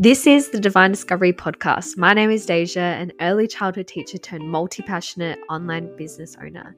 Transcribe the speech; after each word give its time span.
This 0.00 0.26
is 0.26 0.48
the 0.48 0.58
Divine 0.58 0.92
Discovery 0.92 1.34
Podcast. 1.34 1.98
My 1.98 2.14
name 2.14 2.30
is 2.30 2.46
Deija, 2.46 2.78
an 2.78 3.12
early 3.20 3.46
childhood 3.46 3.86
teacher 3.86 4.16
turned 4.16 4.50
multi 4.50 4.82
passionate 4.82 5.38
online 5.50 5.94
business 5.98 6.38
owner. 6.42 6.74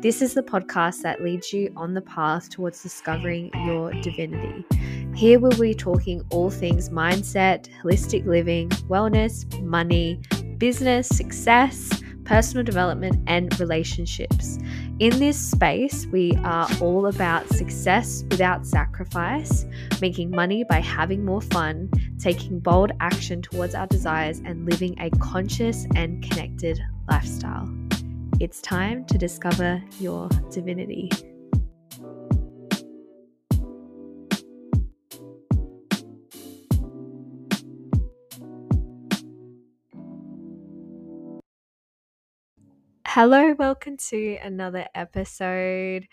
This 0.00 0.20
is 0.20 0.34
the 0.34 0.42
podcast 0.42 1.02
that 1.02 1.22
leads 1.22 1.52
you 1.52 1.72
on 1.76 1.94
the 1.94 2.00
path 2.00 2.50
towards 2.50 2.82
discovering 2.82 3.52
your 3.64 3.92
divinity. 4.02 4.64
Here 5.14 5.38
we'll 5.38 5.56
be 5.56 5.72
talking 5.72 6.26
all 6.30 6.50
things 6.50 6.90
mindset, 6.90 7.68
holistic 7.80 8.26
living, 8.26 8.70
wellness, 8.90 9.46
money, 9.62 10.20
business, 10.58 11.06
success, 11.06 12.02
personal 12.24 12.64
development, 12.64 13.22
and 13.26 13.58
relationships. 13.60 14.58
In 14.98 15.18
this 15.18 15.38
space, 15.38 16.06
we 16.06 16.32
are 16.44 16.68
all 16.80 17.06
about 17.06 17.48
success 17.48 18.24
without 18.30 18.66
sacrifice, 18.66 19.66
making 20.00 20.30
money 20.30 20.64
by 20.64 20.80
having 20.80 21.24
more 21.24 21.40
fun, 21.40 21.90
taking 22.18 22.58
bold 22.58 22.92
action 23.00 23.42
towards 23.42 23.74
our 23.74 23.86
desires, 23.86 24.40
and 24.44 24.64
living 24.64 24.94
a 25.00 25.10
conscious 25.18 25.86
and 25.96 26.22
connected 26.22 26.80
lifestyle. 27.10 27.68
It's 28.40 28.60
time 28.60 29.04
to 29.06 29.18
discover 29.18 29.82
your 30.00 30.28
divinity. 30.50 31.10
Hello, 43.14 43.54
welcome 43.60 43.96
to 44.08 44.38
another 44.42 44.88
episode. 44.92 46.08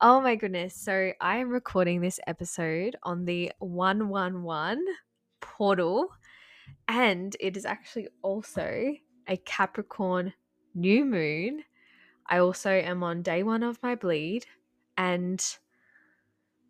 Oh 0.00 0.20
my 0.20 0.34
goodness. 0.34 0.74
So, 0.74 1.12
I 1.20 1.36
am 1.36 1.50
recording 1.50 2.00
this 2.00 2.18
episode 2.26 2.96
on 3.04 3.26
the 3.26 3.52
111 3.60 4.84
portal, 5.40 6.08
and 6.88 7.36
it 7.38 7.56
is 7.56 7.64
actually 7.64 8.08
also 8.22 8.92
a 9.28 9.36
Capricorn 9.36 10.32
new 10.74 11.04
moon. 11.04 11.62
I 12.26 12.38
also 12.38 12.70
am 12.72 13.04
on 13.04 13.22
day 13.22 13.44
one 13.44 13.62
of 13.62 13.80
my 13.80 13.94
bleed, 13.94 14.44
and 14.98 15.40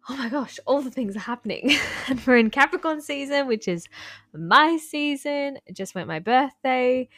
oh 0.09 0.17
my 0.17 0.29
gosh, 0.29 0.59
all 0.67 0.83
the 0.83 0.91
things 0.91 1.17
are 1.17 1.21
happening. 1.21 1.71
and 2.09 2.21
we're 2.27 2.37
in 2.37 2.51
Capricorn 2.51 3.01
season, 3.01 3.47
which 3.47 3.69
is 3.69 3.89
my 4.35 4.77
season. 4.77 5.59
It 5.67 5.75
just 5.75 5.95
went 5.95 6.09
my 6.09 6.19
birthday. 6.19 7.09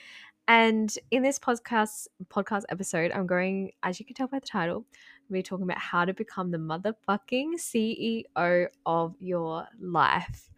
And 0.47 0.95
in 1.11 1.23
this 1.23 1.39
podcast 1.39 2.07
podcast 2.29 2.65
episode, 2.69 3.13
I'm 3.13 3.27
going, 3.27 3.73
as 3.83 3.99
you 3.99 4.05
can 4.05 4.15
tell 4.15 4.27
by 4.27 4.41
the 4.41 4.47
title, 4.47 4.85
we're 5.31 5.43
talking 5.43 5.65
about 5.65 5.79
how 5.79 6.05
to 6.05 6.13
become 6.13 6.51
the 6.51 6.59
motherfucking 6.59 7.55
CEO 7.59 8.67
of 8.85 9.15
your 9.21 9.67
life. 9.81 10.51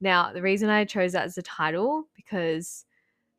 Now, 0.00 0.32
the 0.32 0.42
reason 0.42 0.68
I 0.68 0.84
chose 0.84 1.12
that 1.12 1.24
as 1.24 1.36
the 1.36 1.42
title 1.42 2.08
because 2.14 2.84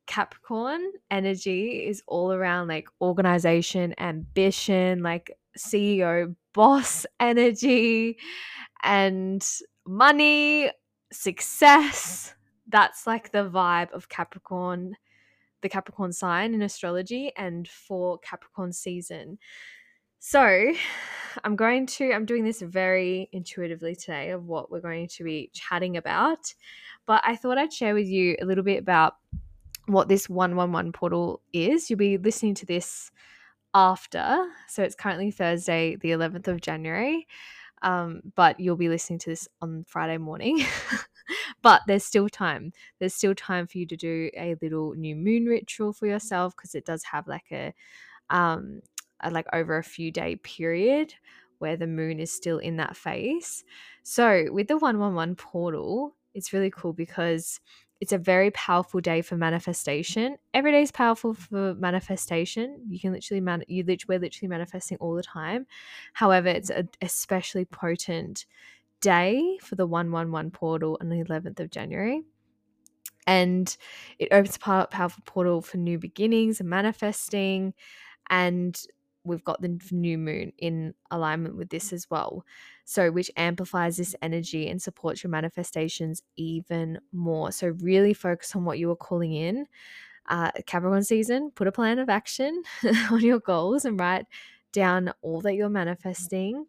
Capricorn 0.08 0.92
energy 1.12 1.88
is 1.88 2.02
all 2.08 2.32
around 2.32 2.68
like 2.68 2.88
organization, 3.02 3.94
ambition, 4.00 5.04
like 5.04 5.38
CEO 5.58 6.36
boss 6.54 7.06
energy, 7.20 8.18
and 8.84 9.48
money, 9.86 10.72
success. 11.12 12.34
That's 12.68 13.06
like 13.06 13.32
the 13.32 13.48
vibe 13.48 13.92
of 13.92 14.10
Capricorn 14.10 14.96
the 15.66 15.70
Capricorn 15.70 16.14
sign 16.14 16.54
in 16.54 16.62
astrology 16.62 17.32
and 17.36 17.68
for 17.68 18.20
Capricorn 18.20 18.72
season. 18.72 19.40
So, 20.20 20.74
I'm 21.44 21.56
going 21.56 21.88
to, 21.88 22.14
I'm 22.14 22.26
doing 22.26 22.44
this 22.44 22.62
very 22.62 23.30
intuitively 23.32 23.96
today 23.96 24.30
of 24.30 24.46
what 24.46 24.70
we're 24.70 24.80
going 24.80 25.08
to 25.08 25.24
be 25.24 25.50
chatting 25.54 25.98
about. 25.98 26.54
But 27.08 27.24
I 27.26 27.36
thought 27.36 27.58
I'd 27.58 27.74
share 27.74 27.96
with 27.96 28.06
you 28.06 28.38
a 28.40 28.46
little 28.46 28.64
bit 28.64 28.78
about 28.78 29.16
what 29.88 30.08
this 30.08 30.30
111 30.30 30.92
portal 30.92 31.42
is. 31.52 31.90
You'll 31.90 31.98
be 31.98 32.20
listening 32.20 32.54
to 32.56 32.68
this 32.68 33.10
after. 33.74 34.46
So, 34.68 34.84
it's 34.84 34.94
currently 34.94 35.32
Thursday, 35.32 35.96
the 35.96 36.12
11th 36.12 36.48
of 36.48 36.62
January. 36.62 37.26
Um, 37.82 38.22
but 38.36 38.60
you'll 38.60 38.78
be 38.78 38.90
listening 38.90 39.18
to 39.20 39.32
this 39.32 39.48
on 39.64 39.84
Friday 39.88 40.20
morning. 40.20 40.64
but 41.62 41.82
there's 41.88 42.04
still 42.04 42.30
time. 42.30 42.74
There's 43.00 43.14
still 43.14 43.36
time 43.36 43.68
for 43.68 43.78
you 43.78 43.86
to 43.88 43.98
do 43.98 44.30
a 44.38 44.56
little 44.62 44.94
new 44.94 45.16
moon 45.16 45.46
ritual 45.46 45.94
for 45.94 46.08
yourself 46.08 46.56
because 46.56 46.76
it 46.76 46.86
does 46.86 47.04
have 47.04 47.28
like 47.28 47.52
a 47.52 47.74
um 48.30 48.82
a, 49.22 49.30
like 49.30 49.48
over 49.54 49.78
a 49.78 49.84
few 49.84 50.12
day 50.12 50.36
period 50.38 51.14
where 51.60 51.78
the 51.78 51.88
moon 51.88 52.20
is 52.20 52.32
still 52.32 52.58
in 52.58 52.78
that 52.78 52.98
phase. 52.98 53.64
So 54.04 54.48
with 54.52 54.68
the 54.68 54.78
111 54.78 55.36
portal, 55.36 56.16
it's 56.34 56.52
really 56.52 56.70
cool 56.70 56.94
because 56.94 57.60
it's 58.02 58.12
a 58.12 58.18
very 58.18 58.52
powerful 58.52 59.00
day 59.00 59.22
for 59.22 59.38
manifestation. 59.38 60.38
Every 60.54 60.72
day 60.72 60.82
is 60.82 60.92
powerful 60.92 61.34
for 61.34 61.74
manifestation. 61.76 62.82
You 62.90 63.00
can 63.00 63.14
literally 63.14 63.42
man 63.42 63.64
you 63.68 63.84
literally 63.84 64.18
we're 64.18 64.22
literally 64.22 64.50
manifesting 64.50 64.98
all 65.00 65.16
the 65.16 65.24
time. 65.24 65.66
However, 66.14 66.50
it's 66.50 66.70
a 66.70 66.88
especially 67.02 67.66
potent 67.66 68.46
day 69.02 69.58
for 69.62 69.76
the 69.76 69.86
111 69.86 70.52
portal 70.52 70.98
on 71.02 71.10
the 71.10 71.24
11th 71.24 71.60
of 71.60 71.70
January. 71.70 72.22
And 73.28 73.76
it 74.20 74.30
opens 74.32 74.56
a 74.56 74.88
powerful 74.88 75.24
portal 75.26 75.62
for 75.62 75.78
new 75.78 75.98
beginnings 75.98 76.60
and 76.60 76.70
manifesting. 76.70 77.74
And 78.30 78.80
we've 79.24 79.44
got 79.44 79.62
the 79.62 79.80
new 79.92 80.18
moon 80.18 80.52
in 80.60 80.94
alignment 81.10 81.58
with 81.58 81.70
this 81.70 81.92
as 81.92 82.10
well. 82.10 82.46
So, 82.86 83.12
which 83.12 83.32
amplifies 83.36 83.98
this 83.98 84.16
energy 84.22 84.70
and 84.70 84.80
supports 84.80 85.24
your 85.24 85.32
manifestations 85.32 86.22
even 86.36 87.00
more. 87.12 87.52
So, 87.52 87.70
really 87.80 88.14
focus 88.14 88.56
on 88.56 88.64
what 88.64 88.78
you 88.78 88.92
are 88.92 88.96
calling 88.96 89.34
in. 89.34 89.66
Uh, 90.28 90.52
Capricorn 90.66 91.04
season, 91.04 91.52
put 91.54 91.68
a 91.68 91.72
plan 91.72 92.00
of 92.00 92.10
action 92.10 92.64
on 93.12 93.22
your 93.22 93.40
goals 93.40 93.86
and 93.86 94.00
write 94.00 94.26
down 94.72 95.12
all 95.22 95.42
that 95.42 95.56
you're 95.56 95.70
manifesting 95.70 96.66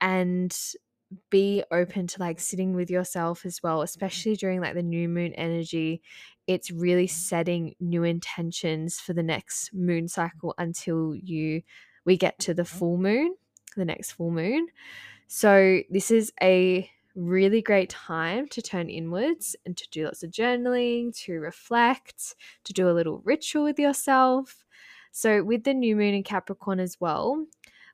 and 0.00 0.56
be 1.30 1.62
open 1.70 2.06
to 2.06 2.20
like 2.20 2.40
sitting 2.40 2.74
with 2.74 2.90
yourself 2.90 3.46
as 3.46 3.62
well, 3.62 3.78
mm-hmm. 3.78 3.84
especially 3.84 4.36
during 4.36 4.60
like 4.60 4.74
the 4.74 4.82
new 4.82 5.08
moon 5.08 5.32
energy. 5.34 6.02
It's 6.46 6.70
really 6.70 7.06
mm-hmm. 7.06 7.14
setting 7.14 7.74
new 7.80 8.04
intentions 8.04 8.98
for 8.98 9.12
the 9.12 9.22
next 9.22 9.72
moon 9.74 10.08
cycle 10.08 10.50
mm-hmm. 10.50 10.62
until 10.62 11.14
you 11.14 11.62
we 12.04 12.16
get 12.16 12.38
to 12.38 12.54
the 12.54 12.64
full 12.64 12.96
moon, 12.96 13.34
the 13.76 13.84
next 13.84 14.12
full 14.12 14.30
moon. 14.30 14.68
So 15.26 15.80
this 15.90 16.10
is 16.10 16.32
a 16.42 16.90
really 17.14 17.60
great 17.60 17.90
time 17.90 18.48
to 18.48 18.62
turn 18.62 18.88
inwards 18.88 19.56
and 19.66 19.76
to 19.76 19.86
do 19.90 20.04
lots 20.04 20.22
of 20.22 20.30
journaling, 20.30 21.14
to 21.24 21.34
reflect, 21.34 22.34
to 22.64 22.72
do 22.72 22.88
a 22.88 22.92
little 22.92 23.20
ritual 23.24 23.64
with 23.64 23.78
yourself. 23.78 24.64
So 25.12 25.42
with 25.42 25.64
the 25.64 25.74
new 25.74 25.96
moon 25.96 26.14
in 26.14 26.22
Capricorn 26.22 26.80
as 26.80 26.96
well, 26.98 27.44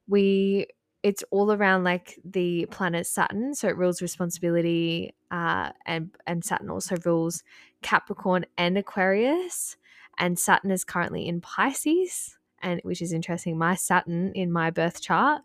we 0.07 0.67
it's 1.05 1.23
all 1.31 1.53
around 1.53 1.85
like 1.85 2.19
the 2.25 2.67
planet 2.71 3.07
Saturn, 3.07 3.55
so 3.55 3.69
it 3.69 3.77
rules 3.77 4.01
responsibility, 4.01 5.15
uh, 5.31 5.71
and 5.85 6.11
and 6.27 6.43
Saturn 6.43 6.71
also 6.71 6.97
rules 7.05 7.45
Capricorn 7.83 8.47
and 8.57 8.79
Aquarius, 8.79 9.77
and 10.19 10.39
Saturn 10.39 10.71
is 10.71 10.83
currently 10.83 11.29
in 11.29 11.43
Pisces, 11.43 12.39
and 12.63 12.81
which 12.85 13.03
is 13.03 13.13
interesting. 13.13 13.59
My 13.59 13.75
Saturn 13.75 14.33
in 14.33 14.51
my 14.51 14.71
birth 14.71 15.03
chart 15.03 15.43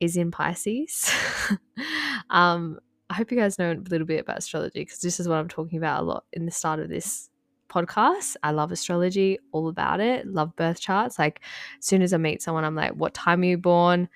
is 0.00 0.16
in 0.16 0.30
Pisces. 0.30 1.12
um, 2.30 2.80
I 3.10 3.14
hope 3.14 3.30
you 3.30 3.36
guys 3.36 3.58
know 3.58 3.72
a 3.72 3.90
little 3.90 4.06
bit 4.06 4.20
about 4.20 4.38
astrology 4.38 4.80
because 4.80 5.00
this 5.00 5.20
is 5.20 5.28
what 5.28 5.36
I'm 5.36 5.48
talking 5.48 5.76
about 5.76 6.02
a 6.02 6.06
lot 6.06 6.24
in 6.32 6.46
the 6.46 6.50
start 6.50 6.80
of 6.80 6.88
this 6.88 7.28
podcast. 7.68 8.36
I 8.42 8.52
love 8.52 8.72
astrology, 8.72 9.38
all 9.52 9.68
about 9.68 10.00
it. 10.00 10.26
Love 10.26 10.56
birth 10.56 10.80
charts. 10.80 11.18
Like, 11.18 11.42
as 11.78 11.84
soon 11.84 12.00
as 12.00 12.14
I 12.14 12.16
meet 12.16 12.40
someone, 12.40 12.64
I'm 12.64 12.74
like, 12.74 12.92
"What 12.92 13.12
time 13.12 13.42
are 13.42 13.44
you 13.44 13.58
born?" 13.58 14.08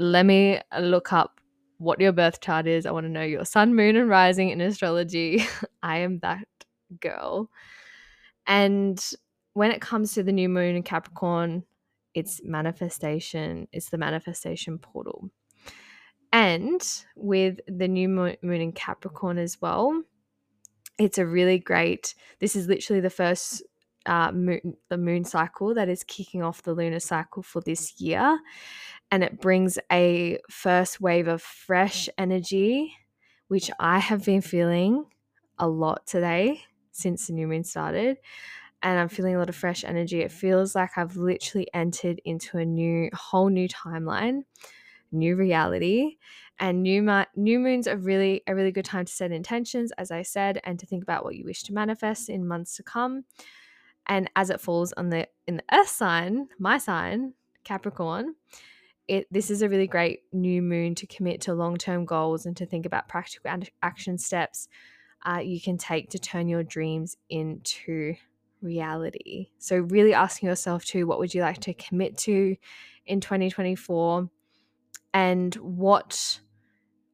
Let 0.00 0.24
me 0.24 0.58
look 0.80 1.12
up 1.12 1.40
what 1.76 2.00
your 2.00 2.12
birth 2.12 2.40
chart 2.40 2.66
is. 2.66 2.86
I 2.86 2.90
want 2.90 3.04
to 3.04 3.10
know 3.10 3.22
your 3.22 3.44
sun, 3.44 3.74
moon, 3.74 3.96
and 3.96 4.08
rising 4.08 4.48
in 4.48 4.60
astrology. 4.62 5.44
I 5.82 5.98
am 5.98 6.20
that 6.20 6.46
girl. 7.00 7.50
And 8.46 8.98
when 9.52 9.70
it 9.70 9.82
comes 9.82 10.14
to 10.14 10.22
the 10.22 10.32
new 10.32 10.48
moon 10.48 10.74
in 10.74 10.82
Capricorn, 10.82 11.64
it's 12.14 12.40
manifestation, 12.42 13.68
it's 13.72 13.90
the 13.90 13.98
manifestation 13.98 14.78
portal. 14.78 15.30
And 16.32 16.82
with 17.14 17.58
the 17.68 17.88
new 17.88 18.08
moon 18.08 18.36
in 18.42 18.72
Capricorn 18.72 19.36
as 19.36 19.60
well, 19.60 20.02
it's 20.98 21.18
a 21.18 21.26
really 21.26 21.58
great, 21.58 22.14
this 22.38 22.56
is 22.56 22.68
literally 22.68 23.00
the 23.00 23.10
first 23.10 23.62
uh, 24.06 24.32
moon, 24.32 24.76
the 24.88 24.98
moon 24.98 25.24
cycle 25.24 25.74
that 25.74 25.88
is 25.88 26.04
kicking 26.04 26.42
off 26.42 26.62
the 26.62 26.74
lunar 26.74 27.00
cycle 27.00 27.42
for 27.42 27.60
this 27.60 28.00
year 28.00 28.38
and 29.10 29.24
it 29.24 29.40
brings 29.40 29.78
a 29.90 30.38
first 30.48 31.00
wave 31.00 31.28
of 31.28 31.42
fresh 31.42 32.08
energy, 32.18 32.94
which 33.48 33.70
I 33.78 33.98
have 33.98 34.24
been 34.24 34.40
feeling 34.40 35.06
a 35.58 35.68
lot 35.68 36.06
today 36.06 36.62
since 36.92 37.26
the 37.26 37.32
new 37.32 37.46
moon 37.48 37.64
started. 37.64 38.18
And 38.82 38.98
I'm 38.98 39.08
feeling 39.08 39.36
a 39.36 39.38
lot 39.38 39.48
of 39.50 39.56
fresh 39.56 39.84
energy. 39.84 40.20
It 40.22 40.32
feels 40.32 40.74
like 40.74 40.96
I've 40.96 41.16
literally 41.16 41.68
entered 41.74 42.20
into 42.24 42.58
a 42.58 42.64
new, 42.64 43.10
whole 43.14 43.48
new 43.48 43.68
timeline, 43.68 44.42
new 45.12 45.36
reality. 45.36 46.16
And 46.58 46.82
new 46.82 47.02
mo- 47.02 47.26
new 47.36 47.58
moons 47.58 47.88
are 47.88 47.96
really 47.96 48.42
a 48.46 48.54
really 48.54 48.72
good 48.72 48.84
time 48.84 49.06
to 49.06 49.12
set 49.12 49.32
intentions, 49.32 49.92
as 49.98 50.10
I 50.10 50.22
said, 50.22 50.60
and 50.64 50.78
to 50.78 50.86
think 50.86 51.02
about 51.02 51.24
what 51.24 51.36
you 51.36 51.44
wish 51.44 51.62
to 51.64 51.74
manifest 51.74 52.28
in 52.28 52.46
months 52.46 52.76
to 52.76 52.82
come. 52.82 53.24
And 54.10 54.30
as 54.36 54.50
it 54.50 54.60
falls 54.60 54.92
on 54.92 55.08
the 55.08 55.26
in 55.46 55.56
the 55.56 55.64
Earth 55.72 55.88
sign, 55.88 56.48
my 56.58 56.76
sign, 56.76 57.32
Capricorn, 57.64 58.34
it 59.08 59.26
this 59.30 59.50
is 59.50 59.62
a 59.62 59.68
really 59.70 59.86
great 59.86 60.24
new 60.32 60.60
moon 60.60 60.94
to 60.96 61.06
commit 61.06 61.40
to 61.42 61.54
long 61.54 61.78
term 61.78 62.04
goals 62.04 62.44
and 62.44 62.54
to 62.58 62.66
think 62.66 62.84
about 62.84 63.08
practical 63.08 63.50
action 63.82 64.18
steps 64.18 64.68
uh, 65.24 65.38
you 65.38 65.60
can 65.60 65.76
take 65.76 66.10
to 66.10 66.18
turn 66.18 66.48
your 66.48 66.62
dreams 66.62 67.16
into 67.28 68.14
reality. 68.62 69.48
So, 69.58 69.78
really 69.78 70.14
asking 70.14 70.48
yourself 70.48 70.84
too, 70.84 71.06
what 71.06 71.18
would 71.18 71.34
you 71.34 71.42
like 71.42 71.60
to 71.60 71.74
commit 71.74 72.16
to 72.18 72.56
in 73.06 73.20
2024, 73.20 74.30
and 75.12 75.54
what 75.56 76.40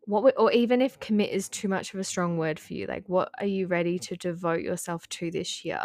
what 0.02 0.34
or 0.36 0.52
even 0.52 0.80
if 0.80 1.00
commit 1.00 1.30
is 1.30 1.48
too 1.48 1.68
much 1.68 1.92
of 1.92 2.00
a 2.00 2.04
strong 2.04 2.38
word 2.38 2.60
for 2.60 2.74
you, 2.74 2.86
like 2.86 3.04
what 3.08 3.30
are 3.40 3.46
you 3.46 3.66
ready 3.66 3.98
to 3.98 4.16
devote 4.16 4.60
yourself 4.60 5.08
to 5.08 5.30
this 5.30 5.64
year? 5.64 5.82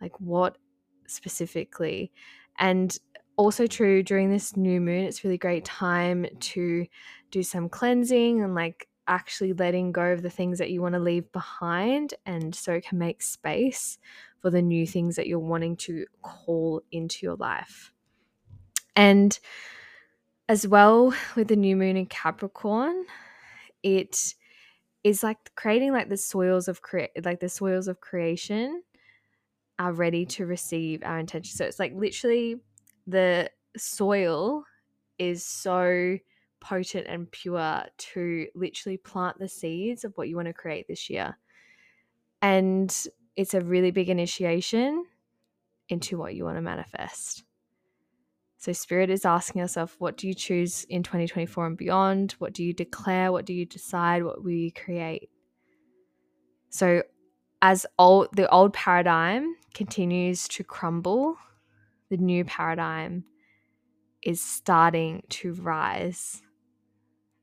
Like 0.00 0.18
what 0.20 0.58
specifically? 1.06 2.12
And 2.58 2.96
also 3.36 3.66
true 3.66 4.02
during 4.02 4.30
this 4.30 4.56
new 4.56 4.80
moon, 4.80 5.04
it's 5.04 5.24
really 5.24 5.38
great 5.38 5.64
time 5.64 6.26
to 6.40 6.86
do 7.30 7.42
some 7.42 7.68
cleansing 7.68 8.42
and 8.42 8.54
like 8.54 8.88
actually 9.08 9.52
letting 9.52 9.92
go 9.92 10.12
of 10.12 10.22
the 10.22 10.30
things 10.30 10.58
that 10.58 10.70
you 10.70 10.82
want 10.82 10.94
to 10.94 10.98
leave 10.98 11.30
behind 11.32 12.14
and 12.24 12.54
so 12.54 12.72
it 12.72 12.84
can 12.84 12.98
make 12.98 13.22
space 13.22 13.98
for 14.40 14.50
the 14.50 14.62
new 14.62 14.86
things 14.86 15.16
that 15.16 15.26
you're 15.26 15.38
wanting 15.38 15.76
to 15.76 16.06
call 16.22 16.82
into 16.90 17.24
your 17.24 17.36
life. 17.36 17.92
And 18.96 19.38
as 20.48 20.66
well 20.66 21.14
with 21.34 21.48
the 21.48 21.56
new 21.56 21.76
moon 21.76 21.96
in 21.96 22.06
Capricorn, 22.06 23.04
it 23.82 24.34
is 25.04 25.22
like 25.22 25.54
creating 25.54 25.92
like 25.92 26.08
the 26.08 26.16
soils 26.16 26.66
of 26.66 26.82
create 26.82 27.10
like 27.24 27.40
the 27.40 27.48
soils 27.48 27.86
of 27.86 28.00
creation 28.00 28.82
are 29.78 29.92
ready 29.92 30.24
to 30.24 30.46
receive 30.46 31.02
our 31.04 31.18
intention. 31.18 31.56
So 31.56 31.64
it's 31.64 31.78
like 31.78 31.92
literally 31.94 32.56
the 33.06 33.50
soil 33.76 34.64
is 35.18 35.44
so 35.44 36.18
potent 36.60 37.06
and 37.06 37.30
pure 37.30 37.84
to 37.96 38.46
literally 38.54 38.96
plant 38.96 39.38
the 39.38 39.48
seeds 39.48 40.04
of 40.04 40.12
what 40.16 40.28
you 40.28 40.36
want 40.36 40.46
to 40.46 40.54
create 40.54 40.86
this 40.88 41.10
year. 41.10 41.36
And 42.42 42.94
it's 43.36 43.54
a 43.54 43.60
really 43.60 43.90
big 43.90 44.08
initiation 44.08 45.04
into 45.88 46.18
what 46.18 46.34
you 46.34 46.44
want 46.44 46.56
to 46.56 46.62
manifest. 46.62 47.44
So, 48.58 48.72
Spirit 48.72 49.10
is 49.10 49.24
asking 49.24 49.60
yourself, 49.60 49.96
what 49.98 50.16
do 50.16 50.26
you 50.26 50.34
choose 50.34 50.84
in 50.84 51.02
2024 51.02 51.66
and 51.66 51.76
beyond? 51.76 52.32
What 52.38 52.52
do 52.52 52.64
you 52.64 52.72
declare? 52.72 53.30
What 53.30 53.44
do 53.44 53.52
you 53.52 53.66
decide? 53.66 54.24
What 54.24 54.42
will 54.42 54.50
you 54.50 54.72
create? 54.72 55.28
So, 56.70 57.02
as 57.62 57.86
old, 57.98 58.28
the 58.34 58.48
old 58.50 58.72
paradigm 58.72 59.56
continues 59.74 60.48
to 60.48 60.64
crumble, 60.64 61.36
the 62.10 62.16
new 62.16 62.44
paradigm 62.44 63.24
is 64.22 64.40
starting 64.40 65.22
to 65.28 65.54
rise. 65.54 66.42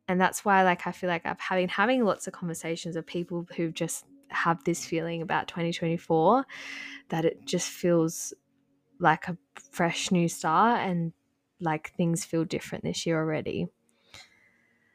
And 0.07 0.19
that's 0.19 0.43
why, 0.43 0.63
like, 0.63 0.85
I 0.85 0.91
feel 0.91 1.09
like 1.09 1.25
I've 1.25 1.39
been 1.49 1.69
having 1.69 2.03
lots 2.03 2.27
of 2.27 2.33
conversations 2.33 2.95
of 2.95 3.05
people 3.05 3.47
who 3.55 3.71
just 3.71 4.05
have 4.29 4.63
this 4.63 4.85
feeling 4.85 5.21
about 5.21 5.47
2024 5.47 6.45
that 7.09 7.25
it 7.25 7.45
just 7.45 7.69
feels 7.69 8.33
like 8.99 9.27
a 9.27 9.37
fresh 9.71 10.11
new 10.11 10.27
start 10.27 10.81
and 10.81 11.13
like 11.59 11.93
things 11.95 12.25
feel 12.25 12.43
different 12.43 12.83
this 12.83 13.05
year 13.05 13.17
already. 13.17 13.67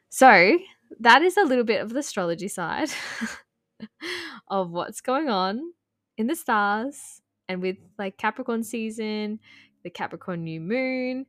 So, 0.09 0.57
that 0.99 1.21
is 1.21 1.37
a 1.37 1.43
little 1.43 1.63
bit 1.63 1.81
of 1.81 1.89
the 1.89 1.99
astrology 1.99 2.47
side 2.47 2.89
of 4.47 4.71
what's 4.71 5.01
going 5.01 5.29
on 5.29 5.73
in 6.17 6.27
the 6.27 6.35
stars 6.35 7.21
and 7.47 7.61
with 7.61 7.77
like 7.97 8.17
Capricorn 8.17 8.63
season, 8.63 9.39
the 9.83 9.89
Capricorn 9.89 10.43
new 10.43 10.61
moon. 10.61 11.25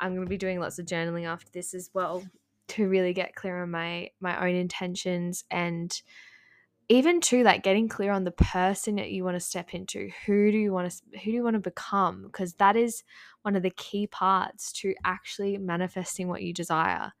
I'm 0.00 0.14
going 0.14 0.26
to 0.26 0.30
be 0.30 0.36
doing 0.36 0.58
lots 0.58 0.78
of 0.78 0.86
journaling 0.86 1.26
after 1.26 1.50
this 1.52 1.74
as 1.74 1.90
well 1.94 2.24
to 2.68 2.88
really 2.88 3.12
get 3.12 3.34
clear 3.34 3.62
on 3.62 3.70
my 3.70 4.10
my 4.20 4.48
own 4.48 4.54
intentions 4.54 5.44
and 5.50 6.02
even 6.88 7.20
to 7.20 7.42
like 7.42 7.62
getting 7.62 7.88
clear 7.88 8.12
on 8.12 8.24
the 8.24 8.30
person 8.30 8.96
that 8.96 9.10
you 9.10 9.24
want 9.24 9.36
to 9.36 9.40
step 9.40 9.72
into 9.72 10.10
who 10.26 10.50
do 10.50 10.58
you 10.58 10.72
want 10.72 10.90
to 10.90 11.18
who 11.18 11.30
do 11.30 11.30
you 11.30 11.42
want 11.42 11.54
to 11.54 11.60
become 11.60 12.22
because 12.24 12.54
that 12.54 12.76
is 12.76 13.04
one 13.42 13.56
of 13.56 13.62
the 13.62 13.70
key 13.70 14.06
parts 14.06 14.72
to 14.72 14.94
actually 15.04 15.58
manifesting 15.58 16.28
what 16.28 16.42
you 16.42 16.52
desire 16.52 17.12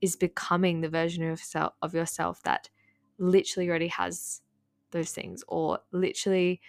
is 0.00 0.16
becoming 0.16 0.80
the 0.80 0.88
version 0.88 1.22
of 1.22 1.30
yourself, 1.30 1.72
of 1.82 1.94
yourself 1.94 2.42
that 2.44 2.70
literally 3.20 3.68
already 3.68 3.88
has 3.88 4.40
those 4.90 5.12
things 5.12 5.44
or 5.46 5.78
literally 5.92 6.60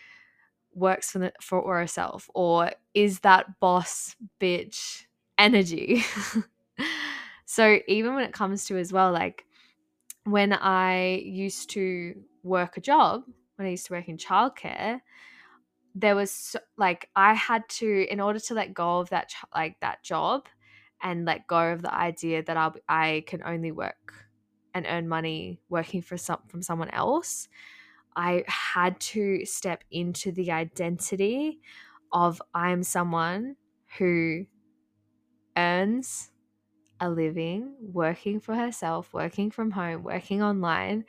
works 0.76 1.12
for 1.12 1.20
the, 1.20 1.34
for 1.42 1.78
herself 1.80 2.30
or 2.36 2.72
is 2.94 3.22
that 3.22 3.60
boss 3.60 4.16
bitch 4.40 5.06
energy. 5.38 6.04
So 7.52 7.80
even 7.86 8.16
when 8.16 8.24
it 8.24 8.32
comes 8.32 8.64
to 8.68 8.78
as 8.78 8.94
well 8.94 9.12
like 9.12 9.46
when 10.24 10.54
i 10.54 11.22
used 11.26 11.70
to 11.72 12.16
work 12.44 12.78
a 12.78 12.80
job 12.80 13.24
when 13.58 13.68
i 13.68 13.72
used 13.72 13.88
to 13.88 13.94
work 13.94 14.08
in 14.08 14.16
childcare 14.16 15.02
there 15.94 16.16
was 16.16 16.56
like 16.78 17.10
i 17.14 17.34
had 17.34 17.68
to 17.68 18.08
in 18.10 18.22
order 18.22 18.40
to 18.40 18.54
let 18.54 18.74
go 18.74 19.00
of 19.00 19.10
that 19.10 19.34
like 19.54 19.78
that 19.82 20.02
job 20.02 20.48
and 21.04 21.26
let 21.26 21.46
go 21.48 21.74
of 21.74 21.82
the 21.82 21.94
idea 21.94 22.42
that 22.42 22.56
i 22.56 22.72
i 22.88 23.24
can 23.28 23.44
only 23.44 23.74
work 23.74 24.14
and 24.74 24.86
earn 24.88 25.08
money 25.08 25.60
working 25.70 26.02
for 26.02 26.18
some 26.18 26.40
from 26.48 26.62
someone 26.62 26.90
else 26.90 27.48
i 28.16 28.44
had 28.48 29.00
to 29.00 29.46
step 29.46 29.84
into 29.92 30.32
the 30.32 30.52
identity 30.52 31.60
of 32.12 32.42
i'm 32.54 32.84
someone 32.84 33.56
who 33.98 34.46
earns 35.58 36.32
a 37.00 37.10
living 37.10 37.74
working 37.82 38.40
for 38.40 38.56
herself 38.56 39.14
working 39.14 39.50
from 39.50 39.72
home 39.72 40.04
working 40.04 40.42
online 40.42 41.04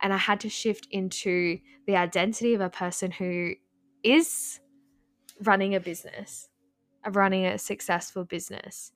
and 0.00 0.12
i 0.12 0.16
had 0.16 0.38
to 0.40 0.48
shift 0.48 0.86
into 0.90 1.58
the 1.86 1.96
identity 1.96 2.54
of 2.54 2.60
a 2.60 2.70
person 2.70 3.10
who 3.10 3.54
is 4.02 4.60
running 5.42 5.74
a 5.74 5.80
business, 5.80 6.48
of 7.04 7.16
running 7.16 7.46
a 7.46 7.58
successful 7.58 8.24
business, 8.24 8.92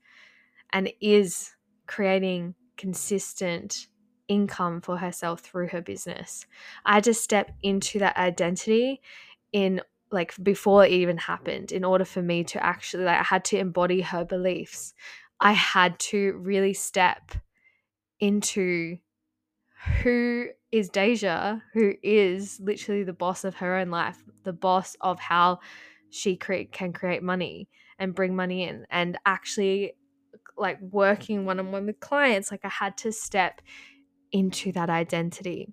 and 0.73 0.93
is 1.01 1.55
creating 1.87 2.55
consistent 2.77 3.89
income 4.29 4.81
for 4.81 4.99
herself 4.99 5.41
through 5.41 5.69
her 5.69 5.83
business. 5.83 6.47
I 6.85 6.95
had 6.95 7.05
to 7.05 7.15
step 7.15 7.51
into 7.63 7.99
that 7.99 8.17
identity 8.17 9.01
in 9.53 9.81
like 10.11 10.35
before 10.43 10.85
it 10.85 10.93
even 10.93 11.17
happened 11.17 11.73
in 11.73 11.85
order 11.85 12.05
for 12.05 12.23
me 12.23 12.45
to 12.45 12.65
actually 12.65 13.05
like 13.05 13.19
I 13.19 13.25
had 13.25 13.45
to 13.47 13.59
embody 13.59 14.01
her 14.01 14.25
beliefs. 14.25 14.95
I 15.41 15.53
had 15.53 15.99
to 16.01 16.35
really 16.39 16.73
step 16.75 17.33
into 18.21 18.99
who 20.03 20.49
is 20.73 20.91
Deija, 20.91 21.61
who 21.73 21.95
is 22.03 22.59
literally 22.61 23.05
the 23.05 23.13
boss 23.13 23.45
of 23.45 23.57
her 23.57 23.77
own 23.77 23.91
life, 23.91 24.23
the 24.45 24.53
boss 24.53 24.97
of 25.01 25.21
how 25.21 25.61
she 26.11 26.37
create, 26.37 26.73
can 26.73 26.93
create 26.93 27.23
money 27.23 27.69
and 27.99 28.15
bring 28.15 28.35
money 28.35 28.65
in, 28.65 28.87
and 28.91 29.19
actually 29.27 29.95
like 30.57 30.81
working 30.81 31.45
one 31.45 31.59
on 31.59 31.73
one 31.73 31.87
with 31.87 32.01
clients. 32.01 32.51
Like 32.51 32.65
I 32.65 32.69
had 32.69 32.97
to 32.99 33.13
step 33.13 33.61
into 34.35 34.73
that 34.73 34.91
identity. 34.91 35.69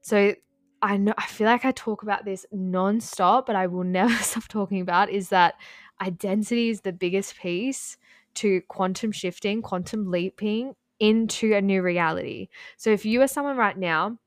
So 0.00 0.34
I 0.80 0.96
know 0.96 1.12
I 1.18 1.26
feel 1.26 1.48
like 1.48 1.64
I 1.64 1.72
talk 1.72 2.02
about 2.02 2.24
this 2.24 2.46
nonstop, 2.54 3.44
but 3.44 3.56
I 3.56 3.66
will 3.66 3.84
never 4.00 4.14
stop 4.22 4.48
talking 4.48 4.80
about 4.80 5.10
is 5.10 5.28
that 5.28 5.54
identity 6.00 6.70
is 6.70 6.80
the 6.80 6.92
biggest 6.92 7.36
piece 7.36 7.98
to 8.34 8.62
quantum 8.68 9.12
shifting, 9.12 9.60
quantum 9.62 10.10
leaping 10.10 10.74
into 11.00 11.54
a 11.54 11.60
new 11.60 11.82
reality. 11.82 12.48
So 12.76 12.90
if 12.90 13.04
you 13.04 13.20
are 13.22 13.28
someone 13.28 13.56
right 13.56 13.76
now 13.76 14.18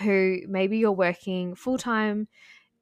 who 0.00 0.38
maybe 0.48 0.78
you're 0.78 0.92
working 0.92 1.54
full 1.54 1.78
time 1.78 2.26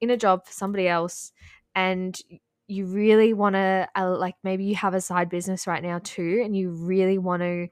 in 0.01 0.11
a 0.11 0.17
job 0.17 0.47
for 0.47 0.53
somebody 0.53 0.89
else 0.89 1.33
and 1.75 2.19
you 2.67 2.87
really 2.87 3.35
want 3.35 3.57
to 3.57 3.89
uh, 3.95 4.17
like 4.17 4.37
maybe 4.43 4.65
you 4.65 4.77
have 4.77 4.95
a 4.95 5.01
side 5.01 5.29
business 5.29 5.67
right 5.67 5.83
now 5.83 6.01
too 6.03 6.41
and 6.43 6.57
you 6.57 6.71
really 6.71 7.19
want 7.19 7.43
to 7.43 7.69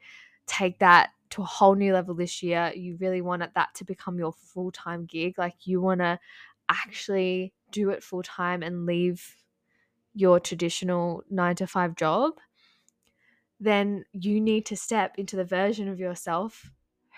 take 0.46 0.78
that 0.80 1.10
to 1.30 1.42
a 1.42 1.46
whole 1.46 1.74
new 1.74 1.92
level 1.92 2.14
this 2.14 2.42
year 2.42 2.72
you 2.74 2.96
really 3.00 3.20
want 3.20 3.42
that 3.54 3.74
to 3.74 3.84
become 3.84 4.18
your 4.18 4.32
full-time 4.32 5.04
gig 5.04 5.38
like 5.38 5.66
you 5.66 5.80
want 5.80 6.00
to 6.00 6.18
actually 6.68 7.52
do 7.70 7.90
it 7.90 8.02
full 8.02 8.22
time 8.22 8.62
and 8.62 8.86
leave 8.86 9.36
your 10.14 10.40
traditional 10.40 11.22
9 11.30 11.56
to 11.56 11.66
5 11.66 11.94
job 11.96 12.34
then 13.60 14.04
you 14.12 14.40
need 14.40 14.66
to 14.66 14.76
step 14.76 15.14
into 15.18 15.36
the 15.36 15.44
version 15.44 15.88
of 15.88 15.98
yourself 15.98 16.70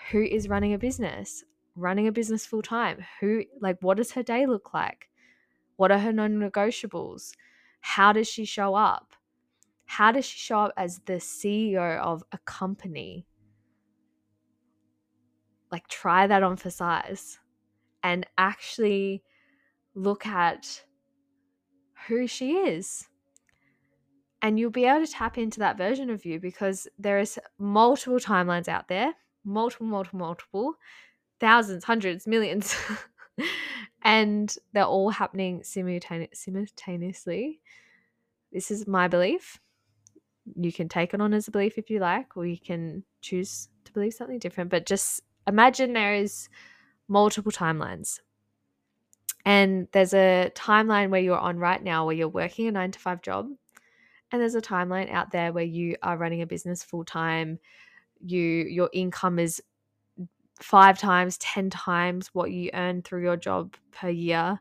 who 0.09 0.23
is 0.23 0.49
running 0.49 0.73
a 0.73 0.79
business, 0.79 1.43
running 1.75 2.07
a 2.07 2.11
business 2.11 2.45
full 2.45 2.61
time. 2.61 3.03
Who, 3.19 3.43
like, 3.59 3.77
what 3.81 3.97
does 3.97 4.11
her 4.13 4.23
day 4.23 4.45
look 4.45 4.73
like? 4.73 5.09
What 5.75 5.91
are 5.91 5.99
her 5.99 6.11
non 6.11 6.39
negotiables? 6.39 7.33
How 7.81 8.11
does 8.13 8.27
she 8.27 8.45
show 8.45 8.75
up? 8.75 9.13
How 9.85 10.11
does 10.11 10.25
she 10.25 10.39
show 10.39 10.59
up 10.59 10.73
as 10.77 10.99
the 11.05 11.13
CEO 11.13 11.99
of 11.99 12.23
a 12.31 12.39
company? 12.39 13.25
Like 15.71 15.87
try 15.87 16.27
that 16.27 16.43
on 16.43 16.57
for 16.57 16.69
size 16.69 17.39
and 18.03 18.25
actually 18.37 19.23
look 19.95 20.25
at 20.25 20.83
who 22.07 22.27
she 22.27 22.53
is. 22.53 23.07
And 24.41 24.59
you'll 24.59 24.71
be 24.71 24.85
able 24.85 25.05
to 25.05 25.11
tap 25.11 25.37
into 25.37 25.59
that 25.59 25.77
version 25.77 26.09
of 26.09 26.25
you 26.25 26.39
because 26.39 26.87
there 26.97 27.19
is 27.19 27.39
multiple 27.59 28.19
timelines 28.19 28.67
out 28.67 28.87
there 28.87 29.13
multiple 29.43 29.87
multiple 29.87 30.19
multiple 30.19 30.75
thousands 31.39 31.83
hundreds 31.83 32.27
millions 32.27 32.75
and 34.03 34.55
they're 34.73 34.83
all 34.83 35.09
happening 35.09 35.61
simultane- 35.61 36.33
simultaneously. 36.33 37.59
This 38.51 38.69
is 38.69 38.87
my 38.87 39.07
belief. 39.07 39.59
You 40.55 40.71
can 40.71 40.89
take 40.89 41.13
it 41.13 41.21
on 41.21 41.33
as 41.33 41.47
a 41.47 41.51
belief 41.51 41.77
if 41.77 41.89
you 41.89 41.99
like 41.99 42.35
or 42.35 42.45
you 42.45 42.59
can 42.59 43.03
choose 43.21 43.69
to 43.85 43.93
believe 43.93 44.13
something 44.13 44.39
different 44.39 44.69
but 44.69 44.85
just 44.85 45.21
imagine 45.47 45.93
there 45.93 46.15
is 46.15 46.49
multiple 47.07 47.51
timelines. 47.51 48.19
And 49.45 49.87
there's 49.91 50.13
a 50.13 50.51
timeline 50.55 51.09
where 51.09 51.21
you're 51.21 51.37
on 51.37 51.57
right 51.57 51.81
now 51.83 52.05
where 52.05 52.15
you're 52.15 52.29
working 52.29 52.67
a 52.67 52.71
9 52.71 52.91
to 52.91 52.99
5 52.99 53.21
job 53.21 53.49
and 54.31 54.41
there's 54.41 54.55
a 54.55 54.61
timeline 54.61 55.11
out 55.11 55.31
there 55.31 55.51
where 55.51 55.63
you 55.63 55.95
are 56.03 56.15
running 56.15 56.41
a 56.41 56.45
business 56.45 56.83
full 56.83 57.03
time 57.03 57.59
you 58.23 58.39
your 58.39 58.89
income 58.93 59.39
is 59.39 59.61
five 60.61 60.97
times 60.97 61.37
10 61.39 61.69
times 61.69 62.29
what 62.33 62.51
you 62.51 62.69
earn 62.73 63.01
through 63.01 63.23
your 63.23 63.37
job 63.37 63.75
per 63.91 64.09
year. 64.09 64.59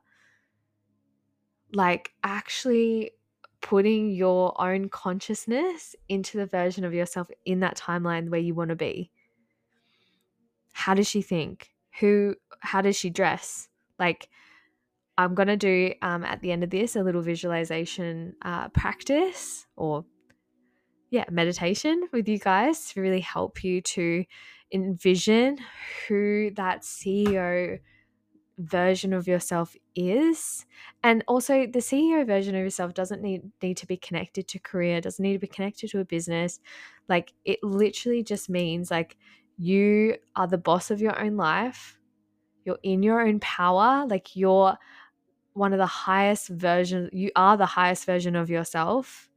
Like 1.73 2.13
actually 2.25 3.13
putting 3.61 4.11
your 4.11 4.59
own 4.61 4.89
consciousness 4.89 5.95
into 6.09 6.39
the 6.39 6.47
version 6.47 6.85
of 6.85 6.95
yourself 6.95 7.29
in 7.45 7.61
that 7.61 7.77
timeline 7.77 8.31
where 8.31 8.41
you 8.41 8.55
want 8.55 8.71
to 8.71 8.77
be 8.77 9.11
how 10.81 10.95
does 10.95 11.09
she 11.09 11.21
think? 11.21 11.71
Who 12.01 12.35
how 12.61 12.81
does 12.81 12.97
she 12.97 13.11
dress? 13.11 13.69
Like 13.99 14.29
I'm 15.19 15.35
to 15.49 15.57
do 15.57 15.93
um, 16.01 16.25
at 16.25 16.41
the 16.41 16.53
end 16.53 16.65
of 16.65 16.71
this 16.71 16.97
a 16.97 17.03
little 17.03 17.21
visualization 17.21 18.35
uh, 18.41 18.69
practice 18.71 19.67
or, 19.77 20.07
yeah, 21.11 21.25
meditation 21.31 22.09
with 22.13 22.27
you 22.27 22.39
guys 22.39 22.87
to 22.93 23.03
really 23.03 23.21
help 23.21 23.63
you 23.63 23.83
to 23.83 24.25
envision 24.73 25.59
who 26.09 26.51
that 26.55 26.81
CEO 26.81 27.79
version 28.57 29.13
of 29.13 29.29
yourself 29.29 29.77
is. 29.95 30.65
And 31.03 31.23
also 31.29 31.67
the 31.67 31.81
ceo 31.81 32.27
version 32.27 32.55
of 32.55 32.63
yourself 32.63 32.95
doesn't 32.95 33.23
need 33.23 33.43
need 33.63 33.77
to 33.79 33.87
be 33.87 33.97
connected 33.97 34.49
to 34.49 34.59
career 34.59 35.01
doesn't 35.01 35.23
need 35.23 35.35
to 35.35 35.39
be 35.39 35.47
connected 35.47 35.91
to 35.91 36.01
a 36.01 36.05
business. 36.05 36.61
Like 37.09 37.33
it 37.45 37.59
literally 37.63 38.23
just 38.23 38.49
means 38.49 38.91
like 38.91 39.17
you 39.61 40.17
are 40.35 40.47
the 40.47 40.59
boss 40.59 40.91
of 40.91 41.01
your 41.01 41.19
own 41.21 41.37
life 41.37 41.99
you're 42.65 42.79
in 42.83 43.03
your 43.03 43.21
own 43.21 43.39
power 43.41 44.07
like 44.07 44.35
you're 44.35 44.77
one 45.53 45.73
of 45.73 45.79
the 45.79 45.87
highest 45.87 46.49
versions, 46.49 47.11
you 47.13 47.31
are 47.37 47.57
the 47.57 47.67
highest 47.67 48.05
version 48.05 48.37
of 48.37 48.51
yourself, 48.51 49.29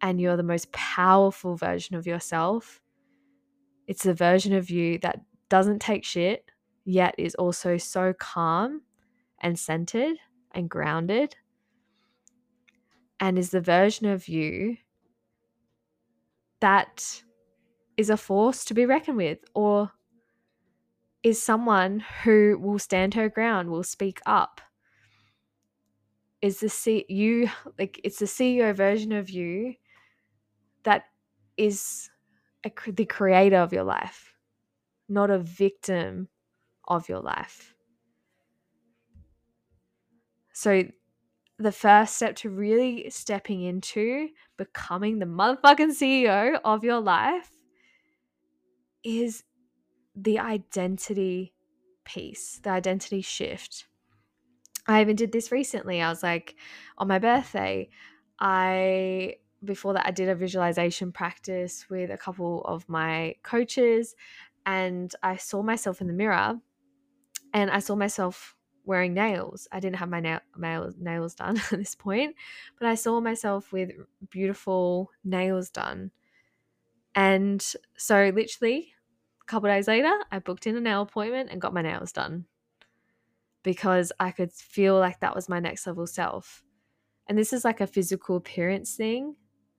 and 0.00 0.20
you're 0.20 0.36
the 0.36 0.42
most 0.42 0.70
powerful 0.72 1.56
version 1.56 1.96
of 1.96 2.06
yourself. 2.06 2.82
It's 3.86 4.02
the 4.02 4.14
version 4.14 4.52
of 4.52 4.70
you 4.70 4.98
that 4.98 5.20
doesn't 5.48 5.80
take 5.80 6.04
shit, 6.04 6.44
yet 6.84 7.14
is 7.18 7.34
also 7.36 7.76
so 7.76 8.12
calm 8.12 8.82
and 9.40 9.58
centered 9.58 10.16
and 10.52 10.68
grounded, 10.68 11.36
and 13.20 13.38
is 13.38 13.50
the 13.50 13.60
version 13.60 14.06
of 14.06 14.28
you 14.28 14.76
that 16.60 17.22
is 17.96 18.10
a 18.10 18.16
force 18.16 18.64
to 18.64 18.74
be 18.74 18.86
reckoned 18.86 19.16
with 19.16 19.38
or 19.54 19.92
is 21.22 21.42
someone 21.42 22.04
who 22.24 22.58
will 22.60 22.78
stand 22.78 23.14
her 23.14 23.28
ground, 23.28 23.70
will 23.70 23.84
speak 23.84 24.20
up, 24.26 24.60
is 26.40 26.58
the 26.60 26.68
C 26.68 27.04
you 27.08 27.48
like 27.78 28.00
it's 28.02 28.18
the 28.18 28.26
CEO 28.26 28.74
version 28.74 29.12
of 29.12 29.30
you 29.30 29.74
that 30.82 31.04
is 31.56 32.10
a, 32.64 32.72
the 32.90 33.04
creator 33.04 33.58
of 33.58 33.72
your 33.72 33.84
life, 33.84 34.36
not 35.08 35.30
a 35.30 35.38
victim 35.38 36.28
of 36.88 37.08
your 37.08 37.20
life. 37.20 37.74
So 40.52 40.84
the 41.58 41.72
first 41.72 42.16
step 42.16 42.34
to 42.36 42.50
really 42.50 43.08
stepping 43.10 43.62
into 43.62 44.28
becoming 44.56 45.20
the 45.20 45.26
motherfucking 45.26 45.96
CEO 45.96 46.58
of 46.64 46.82
your 46.82 47.00
life 47.00 47.50
is 49.04 49.44
the 50.14 50.38
identity 50.38 51.54
piece, 52.04 52.60
the 52.62 52.70
identity 52.70 53.22
shift. 53.22 53.86
I 54.86 55.00
even 55.00 55.16
did 55.16 55.32
this 55.32 55.52
recently. 55.52 56.02
I 56.02 56.08
was 56.08 56.22
like, 56.22 56.56
on 56.98 57.08
my 57.08 57.18
birthday, 57.18 57.88
I 58.38 59.36
before 59.64 59.92
that 59.92 60.06
I 60.06 60.10
did 60.10 60.28
a 60.28 60.34
visualization 60.34 61.12
practice 61.12 61.86
with 61.88 62.10
a 62.10 62.16
couple 62.16 62.62
of 62.64 62.88
my 62.88 63.36
coaches 63.44 64.16
and 64.66 65.14
I 65.22 65.36
saw 65.36 65.62
myself 65.62 66.00
in 66.00 66.08
the 66.08 66.12
mirror 66.12 66.58
and 67.54 67.70
I 67.70 67.78
saw 67.78 67.94
myself 67.94 68.56
wearing 68.84 69.14
nails. 69.14 69.68
I 69.70 69.80
didn't 69.80 69.96
have 69.96 70.08
my 70.08 70.20
nail, 70.20 70.40
nails 70.98 71.34
done 71.34 71.58
at 71.72 71.78
this 71.78 71.94
point, 71.94 72.34
but 72.78 72.88
I 72.88 72.94
saw 72.94 73.20
myself 73.20 73.72
with 73.72 73.90
beautiful 74.30 75.10
nails 75.24 75.70
done. 75.70 76.10
And 77.14 77.64
so 77.96 78.32
literally 78.34 78.92
a 79.42 79.44
couple 79.46 79.68
days 79.68 79.88
later, 79.88 80.12
I 80.30 80.38
booked 80.38 80.66
in 80.66 80.76
a 80.76 80.80
nail 80.80 81.02
appointment 81.02 81.50
and 81.50 81.60
got 81.60 81.74
my 81.74 81.82
nails 81.82 82.12
done 82.12 82.46
because 83.62 84.12
I 84.18 84.30
could 84.30 84.52
feel 84.52 84.98
like 84.98 85.20
that 85.20 85.34
was 85.34 85.48
my 85.48 85.60
next 85.60 85.86
level 85.86 86.06
self. 86.06 86.62
And 87.28 87.38
this 87.38 87.52
is 87.52 87.64
like 87.64 87.80
a 87.80 87.86
physical 87.86 88.36
appearance 88.36 88.94
thing. 88.94 89.36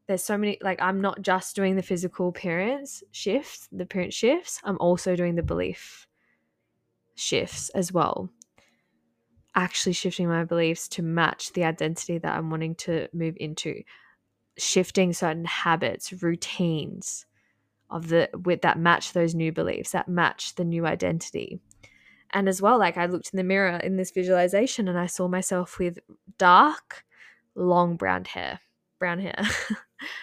There's 0.08 0.24
so 0.24 0.38
many, 0.38 0.58
like, 0.62 0.82
I'm 0.82 1.02
not 1.02 1.22
just 1.22 1.56
doing 1.56 1.76
the 1.76 1.82
physical 1.82 2.30
appearance 2.30 3.04
shifts, 3.12 3.70
the 3.72 3.84
appearance 3.84 4.14
shifts, 4.14 4.60
I'm 4.64 4.78
also 4.80 5.16
doing 5.16 5.36
the 5.36 5.44
belief 5.44 6.08
shifts 7.16 7.70
as 7.70 7.92
well. 7.92 8.30
Actually, 9.56 9.94
shifting 9.94 10.28
my 10.28 10.44
beliefs 10.44 10.88
to 10.90 11.04
match 11.04 11.54
the 11.54 11.64
identity 11.64 12.18
that 12.18 12.36
I'm 12.36 12.50
wanting 12.50 12.76
to 12.76 13.08
move 13.14 13.38
into, 13.40 13.84
shifting 14.58 15.14
certain 15.14 15.46
habits, 15.46 16.24
routines 16.24 17.26
of 17.90 18.08
the 18.10 18.30
with 18.44 18.62
that 18.62 18.80
match 18.80 19.14
those 19.14 19.36
new 19.36 19.52
beliefs, 19.52 19.92
that 19.92 20.08
match 20.08 20.56
the 20.56 20.66
new 20.66 20.86
identity. 20.86 21.60
And 22.32 22.50
as 22.50 22.62
well 22.62 22.80
like 22.80 22.98
i 22.98 23.06
looked 23.06 23.32
in 23.32 23.38
the 23.38 23.44
mirror 23.44 23.78
in 23.78 23.96
this 23.96 24.10
visualization 24.12 24.88
and 24.88 24.98
i 24.98 25.06
saw 25.06 25.28
myself 25.28 25.78
with 25.78 26.00
dark 26.40 27.04
long 27.54 27.96
brown 27.96 28.26
hair 28.26 28.60
brown 29.00 29.20
hair. 29.20 29.36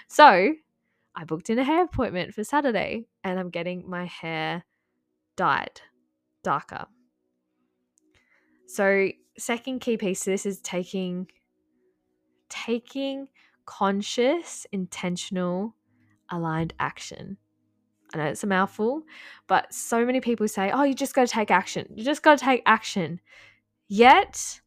So 0.08 0.52
i 1.14 1.24
booked 1.24 1.48
in 1.48 1.58
a 1.58 1.64
hair 1.64 1.84
appointment 1.84 2.34
for 2.34 2.44
saturday 2.44 3.06
and 3.24 3.38
i'm 3.38 3.48
getting 3.48 3.88
my 3.88 4.04
hair 4.04 4.64
dyed 5.36 5.80
darker. 6.42 6.86
So 8.66 9.08
second 9.38 9.80
key 9.80 9.96
piece 9.96 10.24
to 10.24 10.30
this 10.30 10.46
is 10.46 10.60
taking 10.60 11.28
taking 12.48 13.28
conscious 13.66 14.66
intentional 14.72 15.74
aligned 16.30 16.74
action 16.78 17.36
I 18.14 18.18
know 18.18 18.24
it's 18.24 18.42
a 18.42 18.46
mouthful, 18.46 19.02
but 19.46 19.72
so 19.72 20.04
many 20.04 20.20
people 20.20 20.48
say, 20.48 20.70
oh, 20.72 20.82
you 20.82 20.94
just 20.94 21.14
got 21.14 21.26
to 21.26 21.32
take 21.32 21.50
action. 21.50 21.86
You 21.94 22.04
just 22.04 22.22
got 22.22 22.38
to 22.38 22.44
take 22.44 22.62
action. 22.66 23.20
Yet, 23.88 24.60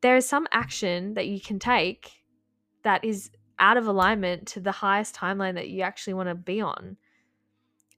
there 0.00 0.16
is 0.16 0.26
some 0.26 0.46
action 0.52 1.14
that 1.14 1.26
you 1.26 1.40
can 1.40 1.58
take 1.58 2.12
that 2.84 3.04
is 3.04 3.30
out 3.58 3.76
of 3.76 3.86
alignment 3.86 4.46
to 4.48 4.60
the 4.60 4.72
highest 4.72 5.14
timeline 5.14 5.54
that 5.54 5.68
you 5.68 5.82
actually 5.82 6.14
want 6.14 6.30
to 6.30 6.34
be 6.34 6.62
on. 6.62 6.96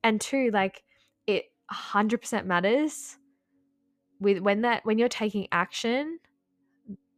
And 0.03 0.21
two, 0.21 0.51
like 0.53 0.83
it 1.29 1.45
100% 1.73 2.45
matters 2.47 3.19
with 4.19 4.41
when 4.41 4.63
that 4.63 4.85
when 4.85 4.99
you're 4.99 5.09
taking 5.09 5.47
action, 5.53 6.19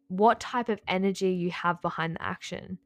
what 0.09 0.39
type 0.39 0.69
of 0.69 0.81
energy 0.87 1.31
you 1.31 1.51
have 1.51 1.81
behind 1.81 2.17
the 2.17 2.23
action. 2.23 2.79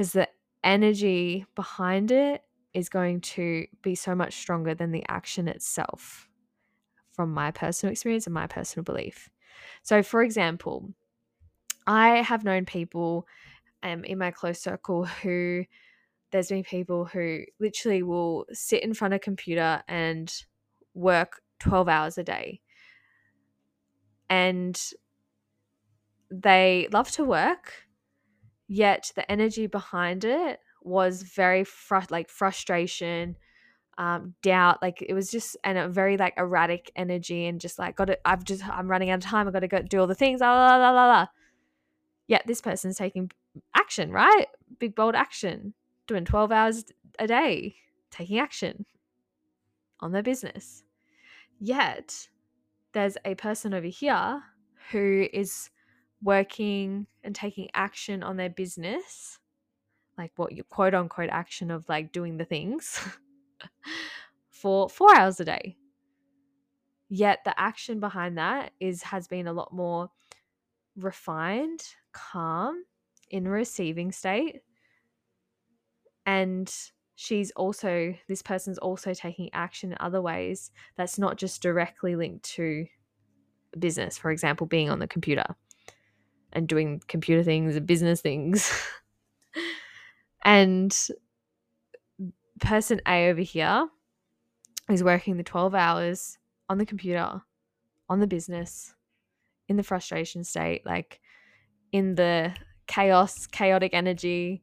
Because 0.00 0.14
the 0.14 0.28
energy 0.64 1.44
behind 1.54 2.10
it 2.10 2.42
is 2.72 2.88
going 2.88 3.20
to 3.20 3.66
be 3.82 3.94
so 3.94 4.14
much 4.14 4.32
stronger 4.32 4.74
than 4.74 4.92
the 4.92 5.04
action 5.08 5.46
itself 5.46 6.26
from 7.12 7.34
my 7.34 7.50
personal 7.50 7.92
experience 7.92 8.26
and 8.26 8.32
my 8.32 8.46
personal 8.46 8.82
belief. 8.82 9.28
So, 9.82 10.02
for 10.02 10.22
example, 10.22 10.88
I 11.86 12.22
have 12.22 12.44
known 12.44 12.64
people 12.64 13.26
um, 13.82 14.02
in 14.04 14.16
my 14.16 14.30
close 14.30 14.58
circle 14.58 15.04
who 15.04 15.66
there's 16.30 16.48
been 16.48 16.64
people 16.64 17.04
who 17.04 17.42
literally 17.58 18.02
will 18.02 18.46
sit 18.54 18.82
in 18.82 18.94
front 18.94 19.12
of 19.12 19.16
a 19.16 19.20
computer 19.20 19.82
and 19.86 20.32
work 20.94 21.42
12 21.58 21.88
hours 21.90 22.16
a 22.16 22.24
day. 22.24 22.62
And 24.30 24.80
they 26.30 26.88
love 26.90 27.10
to 27.10 27.24
work, 27.24 27.74
yet 28.70 29.10
the 29.16 29.28
energy 29.30 29.66
behind 29.66 30.24
it 30.24 30.60
was 30.80 31.22
very 31.22 31.64
fr- 31.64 31.98
like 32.08 32.30
frustration, 32.30 33.36
um, 33.98 34.34
doubt. 34.42 34.80
Like 34.80 35.02
it 35.02 35.12
was 35.12 35.28
just 35.28 35.56
and 35.64 35.76
a 35.76 35.88
very 35.88 36.16
like 36.16 36.34
erratic 36.36 36.92
energy 36.94 37.46
and 37.46 37.60
just 37.60 37.80
like 37.80 37.96
got 37.96 38.10
it. 38.10 38.20
I've 38.24 38.44
just 38.44 38.66
I'm 38.66 38.88
running 38.88 39.10
out 39.10 39.24
of 39.24 39.28
time. 39.28 39.48
I've 39.48 39.52
got 39.52 39.60
to 39.60 39.68
go 39.68 39.82
do 39.82 39.98
all 39.98 40.06
the 40.06 40.14
things. 40.14 40.40
La 40.40 40.52
la 40.52 40.76
la 40.76 40.90
la 40.92 41.06
la. 41.08 41.26
Yet 42.28 42.44
this 42.46 42.60
person's 42.60 42.96
taking 42.96 43.32
action, 43.74 44.12
right? 44.12 44.46
Big 44.78 44.94
bold 44.94 45.16
action, 45.16 45.74
doing 46.06 46.24
12 46.24 46.52
hours 46.52 46.84
a 47.18 47.26
day, 47.26 47.74
taking 48.12 48.38
action 48.38 48.86
on 49.98 50.12
their 50.12 50.22
business. 50.22 50.84
Yet 51.58 52.28
there's 52.92 53.16
a 53.24 53.34
person 53.34 53.74
over 53.74 53.88
here 53.88 54.42
who 54.92 55.26
is 55.32 55.70
working 56.22 57.06
and 57.24 57.34
taking 57.34 57.68
action 57.74 58.22
on 58.22 58.36
their 58.36 58.50
business, 58.50 59.38
like 60.18 60.32
what 60.36 60.52
you 60.52 60.64
quote 60.64 60.94
unquote 60.94 61.30
action 61.30 61.70
of 61.70 61.88
like 61.88 62.12
doing 62.12 62.36
the 62.36 62.44
things 62.44 63.00
for 64.50 64.88
four 64.88 65.14
hours 65.16 65.40
a 65.40 65.44
day. 65.44 65.76
Yet 67.08 67.40
the 67.44 67.58
action 67.58 67.98
behind 67.98 68.38
that 68.38 68.72
is 68.78 69.02
has 69.02 69.26
been 69.26 69.46
a 69.46 69.52
lot 69.52 69.72
more 69.72 70.10
refined, 70.96 71.82
calm, 72.12 72.84
in 73.30 73.48
receiving 73.48 74.12
state. 74.12 74.60
And 76.26 76.72
she's 77.16 77.50
also 77.52 78.14
this 78.28 78.42
person's 78.42 78.78
also 78.78 79.14
taking 79.14 79.50
action 79.52 79.92
in 79.92 79.98
other 80.00 80.22
ways 80.22 80.70
that's 80.96 81.18
not 81.18 81.36
just 81.36 81.62
directly 81.62 82.14
linked 82.14 82.44
to 82.44 82.86
business, 83.78 84.18
for 84.18 84.30
example, 84.30 84.66
being 84.66 84.90
on 84.90 84.98
the 84.98 85.08
computer 85.08 85.56
and 86.52 86.68
doing 86.68 87.02
computer 87.08 87.42
things 87.42 87.76
and 87.76 87.86
business 87.86 88.20
things. 88.20 88.72
and 90.44 91.08
person 92.60 93.00
A 93.06 93.28
over 93.28 93.40
here 93.40 93.88
is 94.88 95.02
working 95.02 95.36
the 95.36 95.42
12 95.42 95.74
hours 95.74 96.38
on 96.68 96.78
the 96.78 96.86
computer, 96.86 97.42
on 98.08 98.20
the 98.20 98.26
business, 98.26 98.94
in 99.68 99.76
the 99.76 99.82
frustration 99.82 100.44
state, 100.44 100.84
like 100.84 101.20
in 101.92 102.14
the 102.14 102.52
chaos, 102.86 103.46
chaotic 103.46 103.94
energy. 103.94 104.62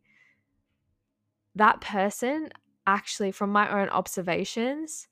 That 1.56 1.82
person, 1.82 2.50
actually, 2.86 3.32
from 3.32 3.52
my 3.52 3.82
own 3.82 3.90
observations, 3.90 5.08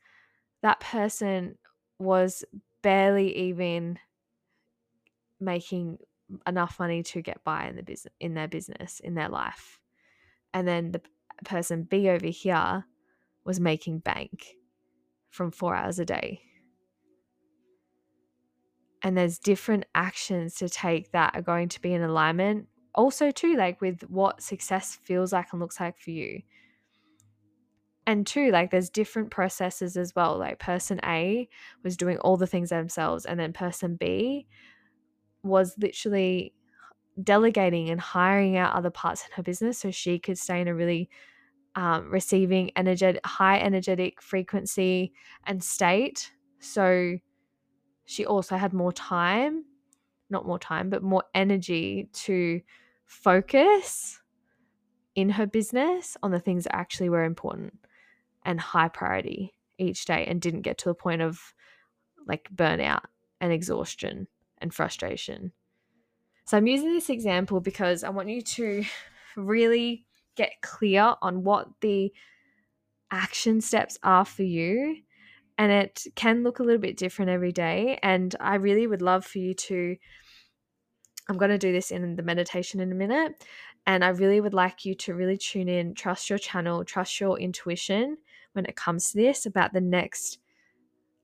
that 0.61 0.79
person 0.79 1.57
was 1.97 2.43
barely 2.81 3.35
even 3.35 3.99
making 5.39 5.99
enough 6.47 6.79
money 6.79 7.03
to 7.03 7.21
get 7.21 7.43
by 7.43 7.67
in 7.67 7.75
the 7.75 7.83
business 7.83 8.13
in 8.19 8.33
their 8.33 8.47
business 8.47 8.99
in 8.99 9.15
their 9.15 9.29
life. 9.29 9.79
And 10.53 10.67
then 10.67 10.91
the 10.91 11.01
person 11.43 11.83
b 11.83 12.09
over 12.09 12.27
here 12.27 12.85
was 13.43 13.59
making 13.59 13.99
bank 13.99 14.55
from 15.29 15.51
4 15.51 15.75
hours 15.75 15.99
a 15.99 16.05
day. 16.05 16.41
And 19.03 19.17
there's 19.17 19.37
different 19.37 19.85
actions 19.93 20.55
to 20.55 20.69
take 20.69 21.11
that 21.11 21.35
are 21.35 21.41
going 21.41 21.69
to 21.69 21.81
be 21.81 21.93
in 21.93 22.01
alignment. 22.01 22.67
Also 22.95 23.29
too 23.29 23.55
like 23.55 23.81
with 23.81 24.01
what 24.09 24.41
success 24.41 24.97
feels 25.03 25.33
like 25.33 25.47
and 25.51 25.61
looks 25.61 25.79
like 25.79 25.99
for 25.99 26.11
you. 26.11 26.41
And 28.07 28.25
two 28.25 28.51
like 28.51 28.71
there's 28.71 28.89
different 28.89 29.29
processes 29.29 29.97
as 29.97 30.15
well. 30.15 30.37
Like 30.37 30.59
person 30.59 30.99
a 31.03 31.47
was 31.83 31.97
doing 31.97 32.17
all 32.19 32.37
the 32.37 32.47
things 32.47 32.69
themselves 32.69 33.25
and 33.25 33.39
then 33.39 33.53
person 33.53 33.95
b 33.95 34.47
was 35.45 35.75
literally 35.77 36.53
delegating 37.23 37.89
and 37.89 38.01
hiring 38.01 38.57
out 38.57 38.75
other 38.75 38.89
parts 38.89 39.23
in 39.23 39.31
her 39.35 39.43
business 39.43 39.77
so 39.77 39.91
she 39.91 40.19
could 40.19 40.37
stay 40.37 40.59
in 40.59 40.67
a 40.67 40.75
really 40.75 41.09
um, 41.75 42.09
receiving 42.11 42.71
energetic 42.75 43.25
high 43.25 43.59
energetic 43.59 44.21
frequency 44.21 45.13
and 45.45 45.63
state. 45.63 46.31
So 46.59 47.17
she 48.05 48.25
also 48.25 48.57
had 48.57 48.73
more 48.73 48.93
time 48.93 49.65
not 50.29 50.45
more 50.45 50.59
time 50.59 50.89
but 50.89 51.03
more 51.03 51.23
energy 51.33 52.09
to 52.13 52.61
focus 53.05 54.19
in 55.15 55.29
her 55.29 55.45
business 55.45 56.17
on 56.23 56.31
the 56.31 56.39
things 56.39 56.63
that 56.63 56.75
actually 56.75 57.09
were 57.09 57.23
important 57.23 57.73
and 58.43 58.59
high 58.59 58.87
priority 58.87 59.53
each 59.77 60.05
day 60.05 60.25
and 60.25 60.41
didn't 60.41 60.61
get 60.61 60.77
to 60.77 60.89
the 60.89 60.95
point 60.95 61.21
of 61.21 61.53
like 62.27 62.49
burnout 62.53 63.03
and 63.39 63.51
exhaustion 63.51 64.27
and 64.65 64.73
frustration. 64.73 65.51
So 66.45 66.57
I'm 66.57 66.65
using 66.65 66.91
this 66.91 67.11
example 67.11 67.61
because 67.61 68.03
I 68.03 68.09
want 68.09 68.29
you 68.29 68.41
to 68.41 68.83
really 69.37 70.05
get 70.35 70.61
clear 70.61 71.13
on 71.21 71.43
what 71.43 71.67
the 71.81 72.11
action 73.11 73.61
steps 73.61 73.99
are 74.01 74.25
for 74.25 74.41
you. 74.43 74.97
And 75.59 75.71
it 75.71 76.03
can 76.15 76.43
look 76.43 76.59
a 76.59 76.63
little 76.63 76.81
bit 76.81 76.97
different 76.97 77.29
every 77.29 77.51
day. 77.51 77.99
And 78.01 78.35
I 78.39 78.55
really 78.55 78.87
would 78.87 79.03
love 79.03 79.23
for 79.23 79.37
you 79.37 79.53
to. 79.53 79.95
I'm 81.29 81.37
going 81.37 81.51
to 81.51 81.57
do 81.57 81.71
this 81.71 81.91
in 81.91 82.15
the 82.15 82.23
meditation 82.23 82.79
in 82.79 82.91
a 82.91 82.95
minute. 82.95 83.45
And 83.87 84.03
I 84.03 84.09
really 84.09 84.41
would 84.41 84.53
like 84.53 84.83
you 84.83 84.95
to 84.95 85.13
really 85.13 85.37
tune 85.37 85.69
in, 85.69 85.93
trust 85.93 86.29
your 86.29 86.39
channel, 86.39 86.83
trust 86.83 87.19
your 87.19 87.39
intuition 87.39 88.17
when 88.53 88.65
it 88.65 88.75
comes 88.75 89.11
to 89.11 89.17
this 89.17 89.45
about 89.45 89.73
the 89.73 89.81
next 89.81 90.39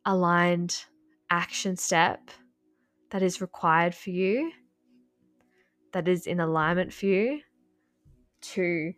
aligned 0.05 0.85
action 1.29 1.75
step 1.75 2.31
that 3.11 3.21
is 3.21 3.41
required 3.41 3.93
for 3.93 4.09
you, 4.09 4.51
that 5.93 6.07
is 6.07 6.27
in 6.27 6.39
alignment 6.39 6.91
for 6.93 7.05
you 7.05 7.41
to 8.41 8.93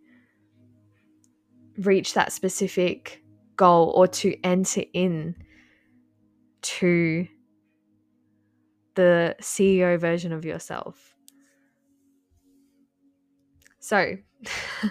reach 1.77 2.13
that 2.13 2.31
specific 2.31 3.23
goal 3.55 3.91
or 3.95 4.07
to 4.07 4.39
enter 4.43 4.83
in 4.93 5.35
to 6.61 7.27
the 8.95 9.35
CEO 9.41 9.99
version 9.99 10.31
of 10.31 10.45
yourself. 10.45 11.15
So, 13.79 14.17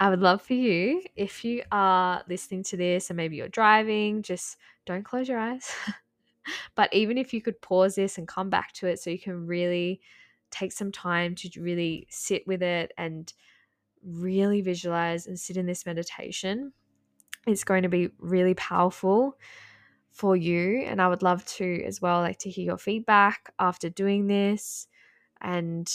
I 0.00 0.10
would 0.10 0.20
love 0.20 0.42
for 0.42 0.54
you 0.54 1.02
if 1.16 1.44
you 1.44 1.62
are 1.72 2.22
listening 2.28 2.62
to 2.64 2.76
this 2.76 3.10
and 3.10 3.16
maybe 3.16 3.36
you're 3.36 3.48
driving, 3.48 4.22
just 4.22 4.58
don't 4.84 5.04
close 5.04 5.28
your 5.28 5.38
eyes. 5.38 5.72
but 6.74 6.92
even 6.92 7.18
if 7.18 7.32
you 7.32 7.40
could 7.40 7.60
pause 7.60 7.94
this 7.94 8.18
and 8.18 8.28
come 8.28 8.50
back 8.50 8.72
to 8.74 8.86
it 8.86 9.00
so 9.00 9.10
you 9.10 9.18
can 9.18 9.46
really 9.46 10.00
take 10.50 10.72
some 10.72 10.92
time 10.92 11.34
to 11.34 11.50
really 11.60 12.06
sit 12.10 12.46
with 12.46 12.62
it 12.62 12.92
and 12.96 13.32
really 14.04 14.60
visualize 14.60 15.26
and 15.26 15.38
sit 15.38 15.56
in 15.56 15.66
this 15.66 15.86
meditation, 15.86 16.72
it's 17.46 17.64
going 17.64 17.82
to 17.82 17.88
be 17.88 18.08
really 18.18 18.54
powerful 18.54 19.38
for 20.10 20.36
you. 20.36 20.84
And 20.86 21.02
I 21.02 21.08
would 21.08 21.22
love 21.22 21.44
to 21.46 21.82
as 21.84 22.00
well, 22.00 22.20
like 22.20 22.38
to 22.40 22.50
hear 22.50 22.64
your 22.64 22.78
feedback 22.78 23.52
after 23.58 23.88
doing 23.88 24.26
this 24.26 24.86
and 25.40 25.92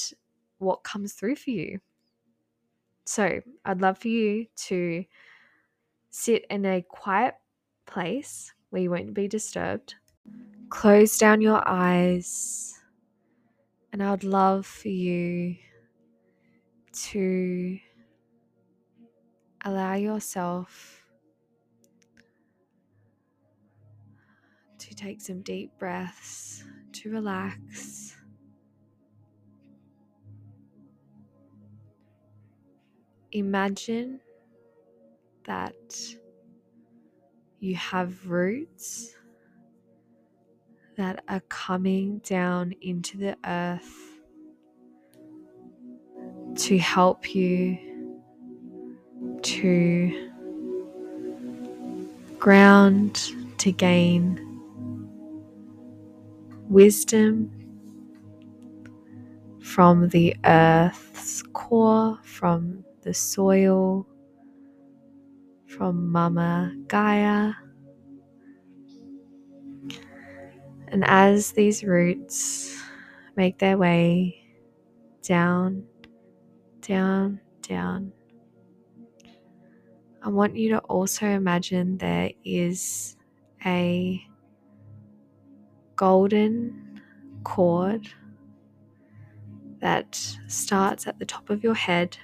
what 0.57 0.83
comes 0.83 1.13
through 1.13 1.37
for 1.37 1.51
you. 1.51 1.79
So 3.05 3.41
I'd 3.65 3.81
love 3.81 3.97
for 3.97 4.09
you 4.09 4.45
to 4.67 5.05
sit 6.11 6.45
in 6.49 6.65
a 6.65 6.81
quiet 6.81 7.35
place 7.85 8.53
where 8.69 8.81
you 8.81 8.91
won't 8.91 9.13
be 9.13 9.27
disturbed 9.27 9.95
close 10.69 11.17
down 11.17 11.41
your 11.41 11.61
eyes, 11.67 12.79
and 13.91 14.03
I 14.03 14.11
would 14.11 14.23
love 14.23 14.65
for 14.65 14.89
you 14.89 15.55
to 16.91 17.79
allow 19.65 19.95
yourself 19.95 21.05
to 24.77 24.95
take 24.95 25.21
some 25.21 25.41
deep 25.41 25.71
breaths, 25.77 26.63
to 26.93 27.11
relax. 27.11 28.15
Imagine 33.31 34.21
that 35.45 35.75
you 37.59 37.75
have 37.75 38.27
roots 38.27 39.15
that 40.99 41.23
are 41.29 41.39
coming 41.47 42.17
down 42.25 42.73
into 42.81 43.17
the 43.17 43.37
earth 43.45 44.19
to 46.57 46.77
help 46.77 47.33
you 47.33 48.21
to 49.41 50.29
ground, 52.37 53.31
to 53.59 53.71
gain 53.71 54.45
wisdom 56.67 57.49
from 59.61 60.09
the 60.09 60.35
earth's 60.43 61.41
core, 61.53 62.19
from 62.23 62.83
the 63.03 63.13
soil, 63.13 64.05
from 65.65 66.11
Mama 66.11 66.75
Gaia. 66.87 67.53
And 70.91 71.03
as 71.05 71.51
these 71.51 71.83
roots 71.83 72.81
make 73.35 73.59
their 73.59 73.77
way 73.77 74.43
down, 75.21 75.83
down, 76.81 77.39
down, 77.61 78.11
I 80.21 80.29
want 80.29 80.55
you 80.55 80.69
to 80.71 80.79
also 80.79 81.27
imagine 81.27 81.97
there 81.97 82.31
is 82.43 83.15
a 83.65 84.21
golden 85.95 87.01
cord 87.43 88.09
that 89.79 90.15
starts 90.47 91.07
at 91.07 91.19
the 91.19 91.25
top 91.25 91.49
of 91.49 91.63
your 91.63 91.75
head 91.75 92.17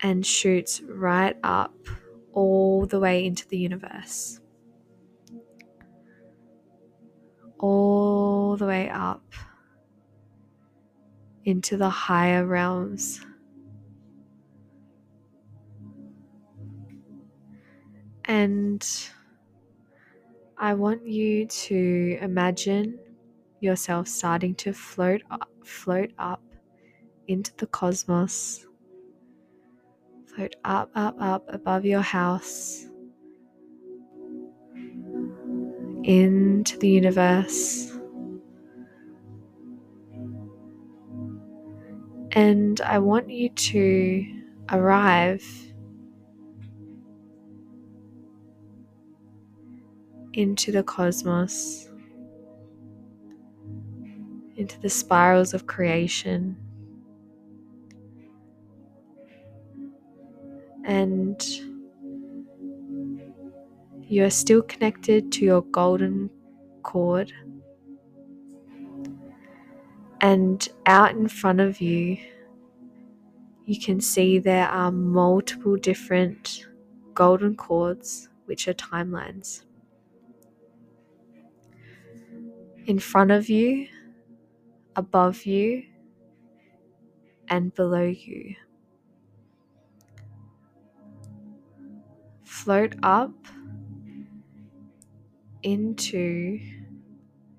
and 0.00 0.26
shoots 0.26 0.82
right 0.88 1.36
up 1.42 1.74
all 2.32 2.84
the 2.84 3.00
way 3.00 3.24
into 3.24 3.48
the 3.48 3.56
universe. 3.56 4.41
All 7.62 8.56
the 8.58 8.66
way 8.66 8.90
up 8.90 9.22
into 11.44 11.76
the 11.76 11.88
higher 11.88 12.44
realms. 12.44 13.24
And 18.26 18.86
I 20.58 20.74
want 20.74 21.06
you 21.06 21.46
to 21.46 22.18
imagine 22.20 22.98
yourself 23.60 24.08
starting 24.08 24.54
to 24.56 24.72
float 24.72 25.22
up, 25.30 25.48
float 25.64 26.10
up 26.18 26.42
into 27.28 27.52
the 27.56 27.66
cosmos. 27.66 28.66
Float 30.34 30.56
up, 30.64 30.90
up, 30.94 31.16
up 31.20 31.44
above 31.48 31.84
your 31.84 32.00
house. 32.00 32.86
Into 36.04 36.78
the 36.78 36.88
universe. 36.88 37.92
And 42.32 42.80
I 42.80 42.98
want 42.98 43.30
you 43.30 43.50
to 43.50 44.26
arrive 44.70 45.44
into 50.32 50.72
the 50.72 50.82
cosmos, 50.82 51.90
into 54.56 54.80
the 54.80 54.88
spirals 54.88 55.52
of 55.52 55.66
creation. 55.66 56.56
And 60.84 61.40
you 64.12 64.22
are 64.24 64.30
still 64.30 64.60
connected 64.60 65.32
to 65.32 65.44
your 65.44 65.62
golden 65.62 66.28
cord. 66.82 67.32
And 70.20 70.68
out 70.84 71.12
in 71.12 71.28
front 71.28 71.60
of 71.60 71.80
you, 71.80 72.18
you 73.64 73.80
can 73.80 74.00
see 74.00 74.38
there 74.38 74.68
are 74.68 74.92
multiple 74.92 75.76
different 75.76 76.66
golden 77.14 77.56
cords, 77.56 78.28
which 78.44 78.68
are 78.68 78.74
timelines. 78.74 79.62
in 82.86 82.98
front 82.98 83.30
of 83.30 83.48
you, 83.48 83.86
above 84.96 85.44
you, 85.46 85.84
and 87.48 87.74
below 87.74 88.02
you. 88.02 88.56
Float 92.42 92.96
up 93.02 93.32
into 95.62 96.60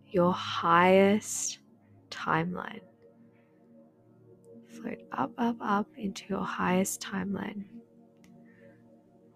your 0.07 0.33
highest 0.33 1.59
timeline. 2.09 2.81
Float 4.67 4.99
up, 5.11 5.31
up, 5.37 5.57
up 5.61 5.87
into 5.97 6.23
your 6.29 6.43
highest 6.43 7.01
timeline. 7.01 7.65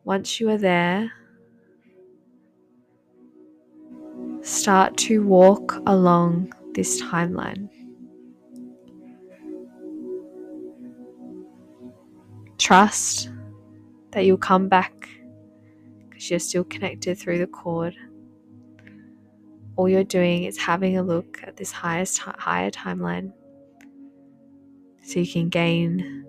Once 0.03 0.39
you 0.39 0.49
are 0.49 0.57
there, 0.57 1.11
start 4.41 4.95
to 4.97 5.23
walk 5.23 5.81
along 5.85 6.53
this 6.73 7.01
timeline. 7.01 7.69
Trust 12.57 13.29
that 14.11 14.25
you'll 14.25 14.37
come 14.37 14.67
back 14.69 15.09
because 16.09 16.29
you're 16.29 16.39
still 16.39 16.63
connected 16.63 17.17
through 17.17 17.37
the 17.37 17.47
cord. 17.47 17.95
All 19.77 19.87
you're 19.87 20.03
doing 20.03 20.43
is 20.43 20.57
having 20.57 20.97
a 20.97 21.03
look 21.03 21.39
at 21.43 21.55
this 21.55 21.71
highest 21.71 22.17
higher 22.19 22.71
timeline 22.71 23.31
so 25.03 25.19
you 25.19 25.31
can 25.31 25.49
gain 25.49 26.25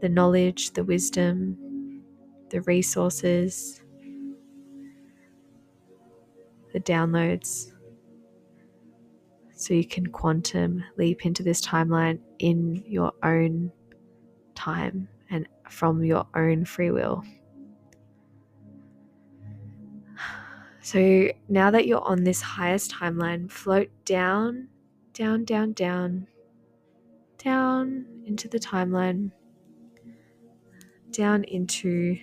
the 0.00 0.08
knowledge, 0.08 0.72
the 0.72 0.82
wisdom, 0.82 2.02
the 2.50 2.62
resources, 2.62 3.82
the 6.72 6.80
downloads 6.80 7.72
so 9.54 9.74
you 9.74 9.84
can 9.84 10.06
quantum 10.06 10.84
leap 10.96 11.26
into 11.26 11.42
this 11.42 11.60
timeline 11.60 12.18
in 12.38 12.82
your 12.86 13.12
own 13.22 13.72
time 14.54 15.08
and 15.30 15.48
from 15.68 16.02
your 16.04 16.26
own 16.34 16.64
free 16.64 16.90
will. 16.90 17.22
So 20.90 21.28
now 21.50 21.70
that 21.72 21.86
you're 21.86 22.00
on 22.00 22.24
this 22.24 22.40
highest 22.40 22.92
timeline, 22.92 23.52
float 23.52 23.90
down, 24.06 24.68
down, 25.12 25.44
down, 25.44 25.74
down, 25.74 26.26
down 27.36 28.06
into 28.24 28.48
the 28.48 28.58
timeline, 28.58 29.30
down 31.10 31.44
into 31.44 32.18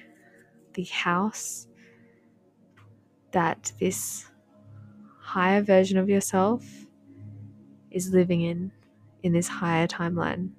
the 0.74 0.86
house 0.86 1.68
that 3.34 3.72
this 3.80 4.26
higher 5.20 5.62
version 5.62 6.00
of 6.00 6.10
yourself 6.10 6.66
is 7.92 8.10
living 8.10 8.42
in 8.42 8.72
in 9.22 9.32
this 9.32 9.48
higher 9.48 9.86
timeline. 9.86 10.50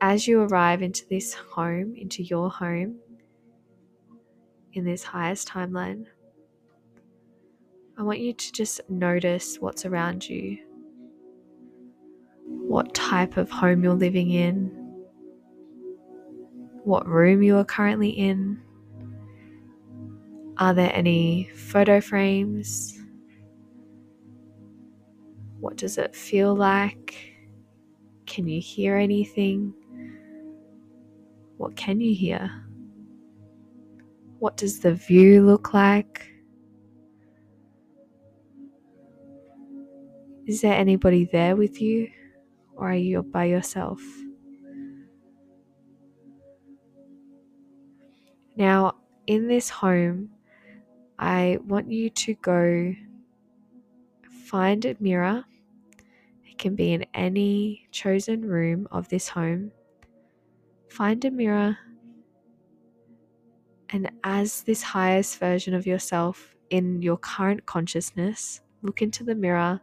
As 0.00 0.26
you 0.26 0.40
arrive 0.40 0.80
into 0.80 1.06
this 1.10 1.34
home, 1.34 1.94
into 1.94 2.22
your 2.22 2.48
home, 2.48 2.96
in 4.72 4.84
this 4.84 5.02
highest 5.02 5.48
timeline, 5.48 6.06
I 7.98 8.02
want 8.02 8.20
you 8.20 8.32
to 8.32 8.52
just 8.52 8.80
notice 8.88 9.56
what's 9.60 9.84
around 9.84 10.28
you, 10.28 10.58
what 12.46 12.94
type 12.94 13.36
of 13.36 13.50
home 13.50 13.84
you're 13.84 13.94
living 13.94 14.30
in, 14.30 14.66
what 16.84 17.06
room 17.06 17.42
you 17.42 17.56
are 17.56 17.64
currently 17.64 18.10
in 18.10 18.60
are 20.58 20.74
there 20.74 20.92
any 20.94 21.50
photo 21.54 22.00
frames? 22.00 22.96
What 25.58 25.76
does 25.76 25.98
it 25.98 26.14
feel 26.14 26.54
like? 26.54 27.16
Can 28.26 28.46
you 28.46 28.60
hear 28.60 28.96
anything? 28.96 29.74
What 31.56 31.74
can 31.74 32.00
you 32.00 32.14
hear? 32.14 32.64
What 34.42 34.56
does 34.56 34.80
the 34.80 34.92
view 34.92 35.46
look 35.46 35.72
like? 35.72 36.26
Is 40.48 40.62
there 40.62 40.74
anybody 40.74 41.28
there 41.30 41.54
with 41.54 41.80
you, 41.80 42.10
or 42.74 42.90
are 42.90 42.96
you 42.96 43.22
by 43.22 43.44
yourself? 43.44 44.02
Now, 48.56 48.96
in 49.28 49.46
this 49.46 49.70
home, 49.70 50.30
I 51.20 51.58
want 51.64 51.92
you 51.92 52.10
to 52.10 52.34
go 52.34 52.96
find 54.46 54.84
a 54.84 54.96
mirror. 54.98 55.44
It 56.44 56.58
can 56.58 56.74
be 56.74 56.92
in 56.92 57.06
any 57.14 57.86
chosen 57.92 58.44
room 58.44 58.88
of 58.90 59.08
this 59.08 59.28
home. 59.28 59.70
Find 60.88 61.24
a 61.24 61.30
mirror, 61.30 61.78
and 63.92 64.10
as 64.24 64.62
this 64.62 64.82
highest 64.82 65.38
version 65.38 65.74
of 65.74 65.86
yourself 65.86 66.54
in 66.70 67.02
your 67.02 67.18
current 67.18 67.66
consciousness, 67.66 68.62
look 68.82 69.02
into 69.02 69.22
the 69.22 69.34
mirror 69.34 69.80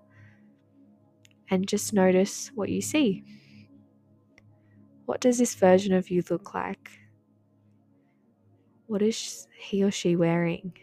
and 1.51 1.67
just 1.67 1.93
notice 1.93 2.51
what 2.55 2.69
you 2.69 2.81
see. 2.81 3.23
What 5.05 5.21
does 5.21 5.37
this 5.37 5.53
version 5.55 5.93
of 5.93 6.09
you 6.09 6.23
look 6.29 6.53
like? 6.55 6.91
What 8.87 9.03
is 9.03 9.47
he 9.55 9.83
or 9.83 9.91
she 9.91 10.15
wearing? 10.15 10.73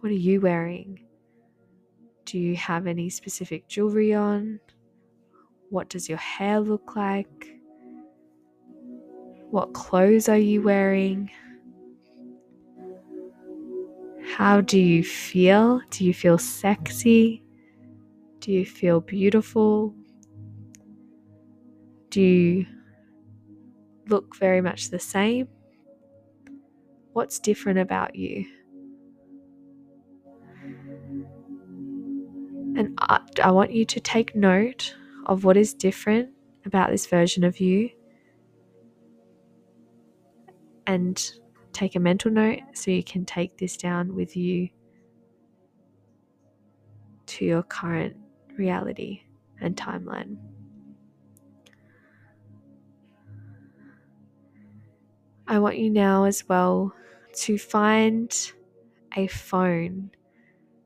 What 0.00 0.10
are 0.10 0.14
you 0.14 0.40
wearing? 0.40 1.04
Do 2.24 2.38
you 2.38 2.54
have 2.56 2.86
any 2.86 3.10
specific 3.10 3.66
jewelry 3.66 4.14
on? 4.14 4.60
What 5.70 5.88
does 5.88 6.08
your 6.08 6.18
hair 6.18 6.60
look 6.60 6.94
like? 6.94 7.58
What 9.50 9.74
clothes 9.74 10.28
are 10.28 10.38
you 10.38 10.62
wearing? 10.62 11.30
How 14.36 14.62
do 14.62 14.78
you 14.78 15.04
feel? 15.04 15.82
Do 15.90 16.06
you 16.06 16.14
feel 16.14 16.38
sexy? 16.38 17.42
Do 18.40 18.50
you 18.50 18.64
feel 18.64 19.00
beautiful? 19.00 19.94
Do 22.08 22.22
you 22.22 22.66
look 24.08 24.34
very 24.36 24.62
much 24.62 24.88
the 24.88 24.98
same? 24.98 25.48
What's 27.12 27.38
different 27.38 27.78
about 27.78 28.14
you? 28.14 28.46
And 32.74 32.98
I, 33.00 33.20
I 33.44 33.50
want 33.50 33.72
you 33.72 33.84
to 33.84 34.00
take 34.00 34.34
note 34.34 34.96
of 35.26 35.44
what 35.44 35.58
is 35.58 35.74
different 35.74 36.30
about 36.64 36.90
this 36.90 37.06
version 37.06 37.44
of 37.44 37.60
you 37.60 37.90
and 40.86 41.32
take 41.72 41.96
a 41.96 42.00
mental 42.00 42.30
note 42.30 42.60
so 42.74 42.90
you 42.90 43.02
can 43.02 43.24
take 43.24 43.58
this 43.58 43.76
down 43.76 44.14
with 44.14 44.36
you 44.36 44.68
to 47.26 47.44
your 47.44 47.62
current 47.62 48.16
reality 48.56 49.22
and 49.60 49.76
timeline. 49.76 50.36
I 55.46 55.58
want 55.58 55.78
you 55.78 55.90
now 55.90 56.24
as 56.24 56.48
well 56.48 56.94
to 57.34 57.58
find 57.58 58.52
a 59.16 59.26
phone 59.26 60.10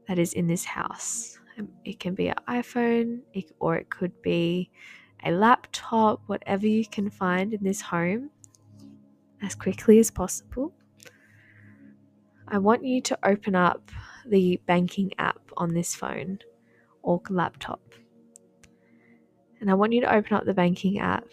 that 0.08 0.18
is 0.18 0.32
in 0.32 0.46
this 0.46 0.64
house. 0.64 1.38
Um, 1.58 1.68
it 1.84 2.00
can 2.00 2.14
be 2.14 2.28
an 2.28 2.36
iPhone 2.48 3.20
or 3.60 3.76
it 3.76 3.90
could 3.90 4.20
be 4.22 4.70
a 5.24 5.30
laptop, 5.30 6.22
whatever 6.26 6.66
you 6.66 6.86
can 6.86 7.10
find 7.10 7.52
in 7.54 7.62
this 7.62 7.80
home 7.80 8.30
as 9.42 9.54
quickly 9.54 9.98
as 9.98 10.10
possible. 10.10 10.72
I 12.48 12.58
want 12.58 12.84
you 12.84 13.00
to 13.02 13.18
open 13.24 13.54
up 13.54 13.90
the 14.28 14.60
banking 14.66 15.12
app 15.18 15.40
on 15.56 15.74
this 15.74 15.94
phone 15.94 16.38
or 17.02 17.20
laptop. 17.28 17.80
And 19.60 19.70
I 19.70 19.74
want 19.74 19.92
you 19.92 20.00
to 20.02 20.14
open 20.14 20.34
up 20.36 20.44
the 20.44 20.54
banking 20.54 20.98
app 20.98 21.26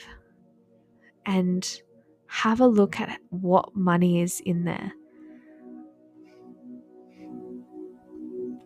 and 1.26 1.82
have 2.28 2.62
a 2.62 2.68
look 2.68 3.00
at 3.00 3.20
what 3.30 3.76
money 3.76 4.22
is 4.22 4.40
in 4.40 4.64
there. 4.64 4.94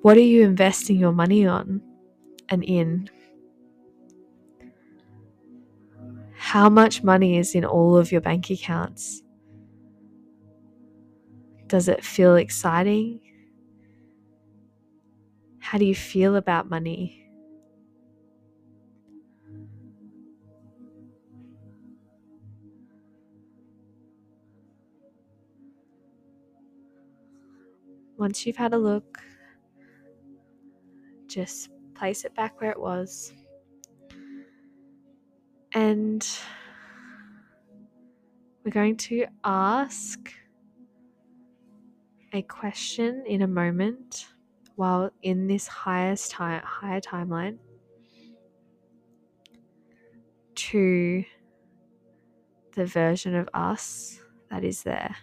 What 0.01 0.15
are 0.15 0.21
you 0.21 0.43
investing 0.43 0.97
your 0.97 1.11
money 1.11 1.45
on 1.45 1.81
and 2.47 2.63
in? 2.63 3.09
How 6.37 6.69
much 6.69 7.03
money 7.03 7.37
is 7.37 7.55
in 7.55 7.65
all 7.65 7.97
of 7.97 8.11
your 8.11 8.21
bank 8.21 8.49
accounts? 8.49 9.21
Does 11.67 11.89
it 11.89 12.03
feel 12.03 12.35
exciting? 12.37 13.19
How 15.59 15.77
do 15.77 15.85
you 15.85 15.95
feel 15.95 16.37
about 16.37 16.69
money? 16.69 17.23
Once 28.17 28.45
you've 28.45 28.55
had 28.55 28.73
a 28.73 28.77
look, 28.77 29.21
just 31.27 31.69
place 31.93 32.23
it 32.23 32.33
back 32.33 32.61
where 32.61 32.71
it 32.71 32.79
was. 32.79 33.33
And 35.73 36.25
we're 38.63 38.71
going 38.71 38.97
to 38.97 39.25
ask 39.43 40.31
a 42.37 42.41
question 42.43 43.23
in 43.25 43.41
a 43.41 43.47
moment 43.47 44.27
while 44.75 45.09
in 45.23 45.47
this 45.47 45.65
highest 45.65 46.29
time, 46.29 46.61
higher 46.63 47.01
timeline 47.01 47.57
to 50.53 51.23
the 52.75 52.85
version 52.85 53.33
of 53.33 53.49
us 53.55 54.19
that 54.51 54.63
is 54.63 54.83
there. 54.83 55.15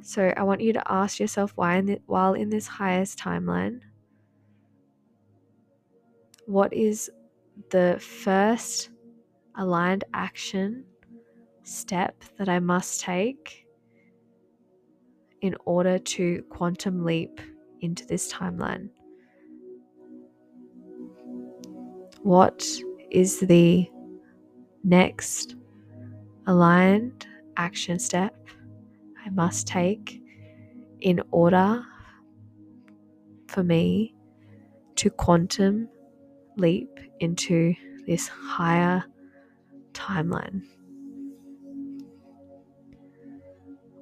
So 0.00 0.32
I 0.34 0.42
want 0.42 0.62
you 0.62 0.72
to 0.72 0.82
ask 0.90 1.20
yourself 1.20 1.52
why 1.54 1.76
in 1.76 1.84
the, 1.84 2.00
while 2.06 2.32
in 2.32 2.48
this 2.48 2.66
highest 2.66 3.18
timeline, 3.18 3.80
what 6.46 6.72
is 6.72 7.10
the 7.68 7.98
first 8.00 8.88
aligned 9.54 10.04
action 10.14 10.86
step 11.64 12.24
that 12.38 12.48
I 12.48 12.58
must 12.58 13.00
take 13.00 13.66
in 15.40 15.56
order 15.64 15.98
to 15.98 16.42
quantum 16.50 17.04
leap 17.04 17.40
into 17.80 18.06
this 18.06 18.32
timeline? 18.32 18.88
What 22.22 22.64
is 23.10 23.40
the 23.40 23.90
next 24.84 25.56
aligned 26.46 27.26
action 27.56 27.98
step 27.98 28.36
I 29.24 29.30
must 29.30 29.66
take 29.66 30.22
in 31.00 31.20
order 31.30 31.84
for 33.48 33.62
me 33.62 34.14
to 34.96 35.10
quantum 35.10 35.88
leap 36.56 37.00
into 37.20 37.74
this 38.06 38.28
higher 38.28 39.04
timeline? 39.92 40.62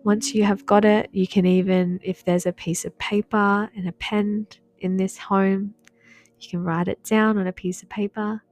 Once 0.02 0.34
you 0.34 0.44
have 0.44 0.64
got 0.64 0.84
it, 0.84 1.10
you 1.12 1.26
can 1.26 1.44
even, 1.44 2.00
if 2.02 2.24
there's 2.24 2.46
a 2.46 2.52
piece 2.52 2.86
of 2.86 2.96
paper 2.98 3.68
and 3.76 3.86
a 3.86 3.92
pen 3.92 4.46
in 4.78 4.96
this 4.96 5.18
home, 5.18 5.74
you 6.38 6.48
can 6.48 6.64
write 6.64 6.88
it 6.88 7.02
down 7.04 7.36
on 7.36 7.46
a 7.46 7.52
piece 7.52 7.82
of 7.82 7.88
paper, 7.90 8.42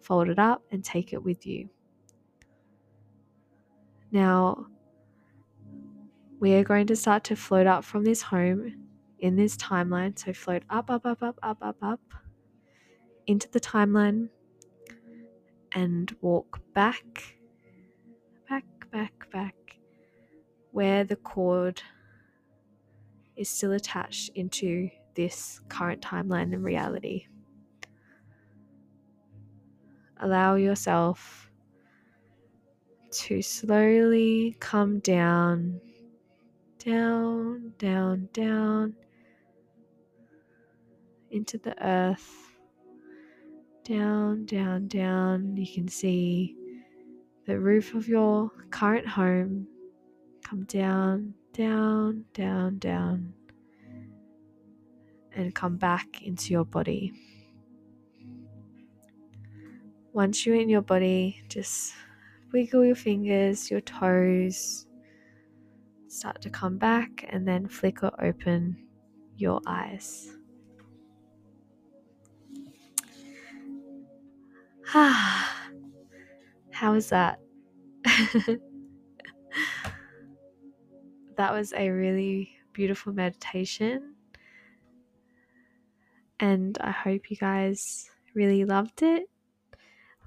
fold 0.00 0.28
it 0.28 0.40
up, 0.40 0.62
and 0.72 0.84
take 0.84 1.12
it 1.12 1.22
with 1.22 1.46
you. 1.46 1.68
Now, 4.10 4.66
we 6.40 6.54
are 6.54 6.64
going 6.64 6.88
to 6.88 6.96
start 6.96 7.22
to 7.24 7.36
float 7.36 7.68
up 7.68 7.84
from 7.84 8.02
this 8.02 8.22
home 8.22 8.86
in 9.20 9.36
this 9.36 9.56
timeline. 9.56 10.18
So, 10.18 10.32
float 10.32 10.64
up, 10.68 10.90
up, 10.90 11.06
up, 11.06 11.22
up, 11.22 11.38
up, 11.42 11.58
up, 11.62 11.76
up 11.80 12.00
into 13.26 13.48
the 13.50 13.60
timeline 13.60 14.30
and 15.72 16.16
walk 16.22 16.60
back, 16.74 17.36
back, 18.48 18.64
back, 18.90 19.30
back 19.30 19.67
where 20.72 21.04
the 21.04 21.16
cord 21.16 21.82
is 23.36 23.48
still 23.48 23.72
attached 23.72 24.30
into 24.34 24.90
this 25.14 25.60
current 25.68 26.00
timeline 26.02 26.52
and 26.54 26.64
reality. 26.64 27.26
Allow 30.20 30.56
yourself 30.56 31.50
to 33.10 33.40
slowly 33.40 34.56
come 34.60 34.98
down, 34.98 35.80
down, 36.84 37.72
down, 37.78 38.28
down 38.32 38.94
into 41.30 41.58
the 41.58 41.74
earth. 41.84 42.34
Down, 43.84 44.44
down, 44.44 44.88
down. 44.88 45.56
You 45.56 45.66
can 45.66 45.88
see 45.88 46.56
the 47.46 47.58
roof 47.58 47.94
of 47.94 48.06
your 48.06 48.50
current 48.70 49.06
home 49.06 49.66
Come 50.48 50.64
down, 50.64 51.34
down, 51.52 52.24
down, 52.32 52.78
down, 52.78 53.34
and 55.34 55.54
come 55.54 55.76
back 55.76 56.22
into 56.22 56.54
your 56.54 56.64
body. 56.64 57.12
Once 60.14 60.46
you're 60.46 60.56
in 60.56 60.70
your 60.70 60.80
body, 60.80 61.42
just 61.50 61.92
wiggle 62.50 62.82
your 62.82 62.94
fingers, 62.94 63.70
your 63.70 63.82
toes, 63.82 64.86
start 66.06 66.40
to 66.40 66.48
come 66.48 66.78
back, 66.78 67.26
and 67.28 67.46
then 67.46 67.68
flicker 67.68 68.10
open 68.18 68.86
your 69.36 69.60
eyes. 69.66 70.32
How 74.86 75.44
is 76.94 77.10
that? 77.10 77.38
that 81.38 81.52
was 81.52 81.72
a 81.72 81.88
really 81.88 82.50
beautiful 82.72 83.12
meditation. 83.12 84.14
And 86.40 86.76
I 86.80 86.90
hope 86.90 87.30
you 87.30 87.36
guys 87.36 88.10
really 88.34 88.64
loved 88.64 89.02
it. 89.02 89.30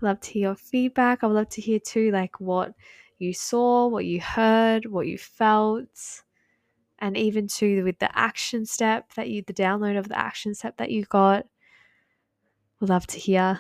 Love 0.02 0.22
to 0.22 0.32
hear 0.32 0.42
your 0.50 0.56
feedback. 0.56 1.20
I 1.22 1.28
would 1.28 1.36
love 1.36 1.50
to 1.50 1.62
hear 1.62 1.80
too, 1.80 2.12
like 2.12 2.40
what 2.40 2.74
you 3.20 3.34
saw, 3.34 3.88
what 3.88 4.06
you 4.06 4.22
heard, 4.22 4.86
what 4.86 5.06
you 5.06 5.18
felt, 5.18 6.24
and 7.00 7.18
even 7.18 7.48
too 7.48 7.84
with 7.84 8.00
the 8.00 8.18
action 8.18 8.66
step 8.66 9.14
that 9.14 9.30
you, 9.30 9.44
the 9.46 9.54
download 9.54 10.00
of 10.00 10.08
the 10.08 10.18
action 10.18 10.56
step 10.56 10.78
that 10.78 10.92
you 10.92 11.04
got. 11.06 11.46
Would 12.80 12.90
love 12.90 13.06
to 13.08 13.20
hear. 13.20 13.60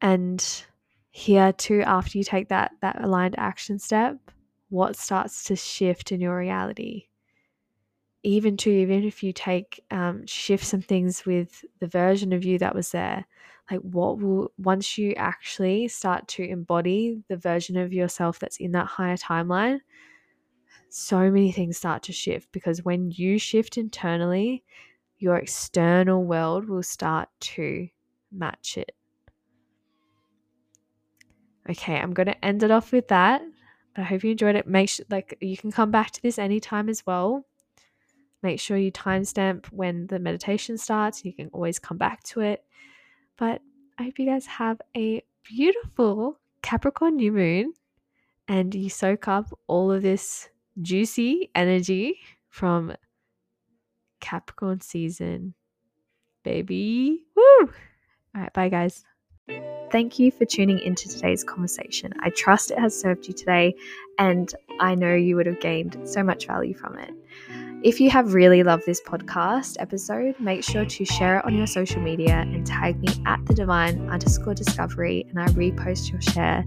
And 0.00 0.64
hear 1.10 1.52
too 1.52 1.82
after 1.82 2.16
you 2.16 2.24
take 2.24 2.48
that 2.48 2.72
that 2.80 3.02
aligned 3.04 3.38
action 3.38 3.78
step 3.78 4.16
what 4.72 4.96
starts 4.96 5.44
to 5.44 5.56
shift 5.56 6.12
in 6.12 6.20
your 6.20 6.36
reality. 6.36 7.08
Even 8.22 8.56
to 8.58 8.70
even 8.70 9.04
if 9.04 9.22
you 9.22 9.32
take 9.32 9.84
um, 9.90 10.26
shift 10.26 10.64
some 10.64 10.80
things 10.80 11.26
with 11.26 11.64
the 11.80 11.88
version 11.88 12.32
of 12.32 12.44
you 12.44 12.58
that 12.58 12.74
was 12.74 12.90
there, 12.92 13.26
like 13.70 13.80
what 13.80 14.18
will 14.18 14.52
once 14.58 14.96
you 14.96 15.12
actually 15.14 15.88
start 15.88 16.26
to 16.28 16.42
embody 16.42 17.22
the 17.28 17.36
version 17.36 17.76
of 17.76 17.92
yourself 17.92 18.38
that's 18.38 18.58
in 18.58 18.72
that 18.72 18.86
higher 18.86 19.16
timeline 19.16 19.80
so 20.88 21.30
many 21.30 21.50
things 21.50 21.78
start 21.78 22.02
to 22.02 22.12
shift 22.12 22.50
because 22.52 22.84
when 22.84 23.10
you 23.10 23.38
shift 23.38 23.78
internally 23.78 24.62
your 25.18 25.36
external 25.36 26.22
world 26.24 26.68
will 26.68 26.82
start 26.82 27.28
to 27.40 27.88
match 28.30 28.76
it 28.76 28.92
okay 31.70 31.96
i'm 31.96 32.12
going 32.12 32.26
to 32.26 32.44
end 32.44 32.62
it 32.62 32.70
off 32.70 32.92
with 32.92 33.08
that 33.08 33.40
but 33.94 34.02
i 34.02 34.04
hope 34.04 34.24
you 34.24 34.30
enjoyed 34.32 34.56
it 34.56 34.66
make 34.66 34.88
sure 34.88 35.06
like 35.10 35.36
you 35.40 35.56
can 35.56 35.70
come 35.70 35.90
back 35.90 36.10
to 36.10 36.22
this 36.22 36.38
anytime 36.38 36.88
as 36.88 37.04
well 37.06 37.44
make 38.42 38.58
sure 38.58 38.76
you 38.76 38.90
timestamp 38.90 39.66
when 39.66 40.06
the 40.08 40.18
meditation 40.18 40.76
starts 40.76 41.24
you 41.24 41.32
can 41.32 41.48
always 41.52 41.78
come 41.78 41.96
back 41.96 42.22
to 42.22 42.40
it 42.40 42.64
but 43.36 43.60
I 43.98 44.04
hope 44.04 44.18
you 44.18 44.26
guys 44.26 44.46
have 44.46 44.80
a 44.96 45.22
beautiful 45.44 46.38
Capricorn 46.62 47.16
new 47.16 47.32
moon 47.32 47.72
and 48.48 48.74
you 48.74 48.88
soak 48.88 49.28
up 49.28 49.56
all 49.66 49.90
of 49.90 50.02
this 50.02 50.48
juicy 50.80 51.50
energy 51.54 52.18
from 52.48 52.94
Capricorn 54.20 54.80
season. 54.80 55.54
Baby. 56.42 57.26
Woo! 57.36 57.70
All 58.34 58.42
right, 58.42 58.52
bye 58.52 58.68
guys. 58.68 59.04
Thank 59.92 60.18
you 60.18 60.30
for 60.30 60.46
tuning 60.46 60.78
into 60.78 61.08
today's 61.08 61.44
conversation. 61.44 62.14
I 62.20 62.30
trust 62.30 62.70
it 62.70 62.78
has 62.78 62.98
served 62.98 63.26
you 63.26 63.34
today, 63.34 63.74
and 64.18 64.52
I 64.80 64.94
know 64.94 65.14
you 65.14 65.36
would 65.36 65.46
have 65.46 65.60
gained 65.60 65.98
so 66.04 66.22
much 66.22 66.46
value 66.46 66.74
from 66.74 66.98
it. 66.98 67.10
If 67.82 68.00
you 68.00 68.10
have 68.10 68.32
really 68.32 68.62
loved 68.62 68.86
this 68.86 69.00
podcast 69.02 69.76
episode, 69.80 70.38
make 70.38 70.62
sure 70.62 70.84
to 70.84 71.04
share 71.04 71.38
it 71.38 71.44
on 71.44 71.56
your 71.56 71.66
social 71.66 72.00
media 72.00 72.36
and 72.36 72.64
tag 72.64 73.00
me 73.00 73.08
at 73.26 73.44
the 73.44 73.54
divine 73.54 74.08
underscore 74.08 74.54
discovery 74.54 75.26
and 75.28 75.40
I 75.40 75.46
repost 75.48 76.12
your 76.12 76.22
share. 76.22 76.64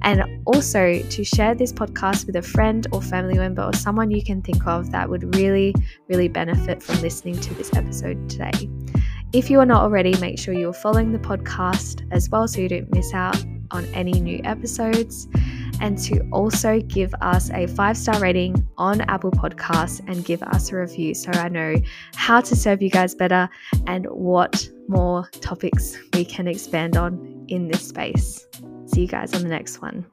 And 0.00 0.24
also 0.46 1.02
to 1.02 1.24
share 1.24 1.54
this 1.54 1.70
podcast 1.70 2.26
with 2.26 2.34
a 2.36 2.42
friend 2.42 2.86
or 2.92 3.02
family 3.02 3.34
member 3.34 3.62
or 3.62 3.74
someone 3.74 4.10
you 4.10 4.24
can 4.24 4.40
think 4.40 4.66
of 4.66 4.90
that 4.90 5.10
would 5.10 5.36
really, 5.36 5.74
really 6.08 6.28
benefit 6.28 6.82
from 6.82 6.98
listening 7.02 7.38
to 7.40 7.52
this 7.54 7.74
episode 7.74 8.30
today. 8.30 8.70
If 9.32 9.50
you 9.50 9.60
are 9.60 9.66
not 9.66 9.82
already, 9.82 10.16
make 10.20 10.38
sure 10.38 10.54
you're 10.54 10.72
following 10.72 11.12
the 11.12 11.18
podcast 11.18 12.06
as 12.10 12.30
well 12.30 12.48
so 12.48 12.60
you 12.60 12.68
don't 12.68 12.92
miss 12.94 13.12
out 13.12 13.36
on 13.70 13.84
any 13.94 14.12
new 14.12 14.40
episodes 14.44 15.28
and 15.80 15.98
to 15.98 16.26
also 16.32 16.80
give 16.80 17.14
us 17.20 17.50
a 17.50 17.66
five 17.66 17.96
star 17.96 18.18
rating 18.20 18.66
on 18.78 19.02
Apple 19.02 19.30
Podcasts 19.30 20.00
and 20.08 20.24
give 20.24 20.42
us 20.42 20.72
a 20.72 20.76
review 20.76 21.14
so 21.14 21.30
I 21.32 21.50
know 21.50 21.76
how 22.14 22.40
to 22.40 22.56
serve 22.56 22.80
you 22.80 22.88
guys 22.88 23.14
better 23.14 23.50
and 23.86 24.06
what 24.06 24.66
more 24.88 25.28
topics 25.40 25.98
we 26.14 26.24
can 26.24 26.48
expand 26.48 26.96
on 26.96 27.44
in 27.48 27.68
this 27.68 27.86
space. 27.86 28.46
See 28.86 29.02
you 29.02 29.08
guys 29.08 29.34
on 29.34 29.42
the 29.42 29.48
next 29.48 29.82
one. 29.82 30.06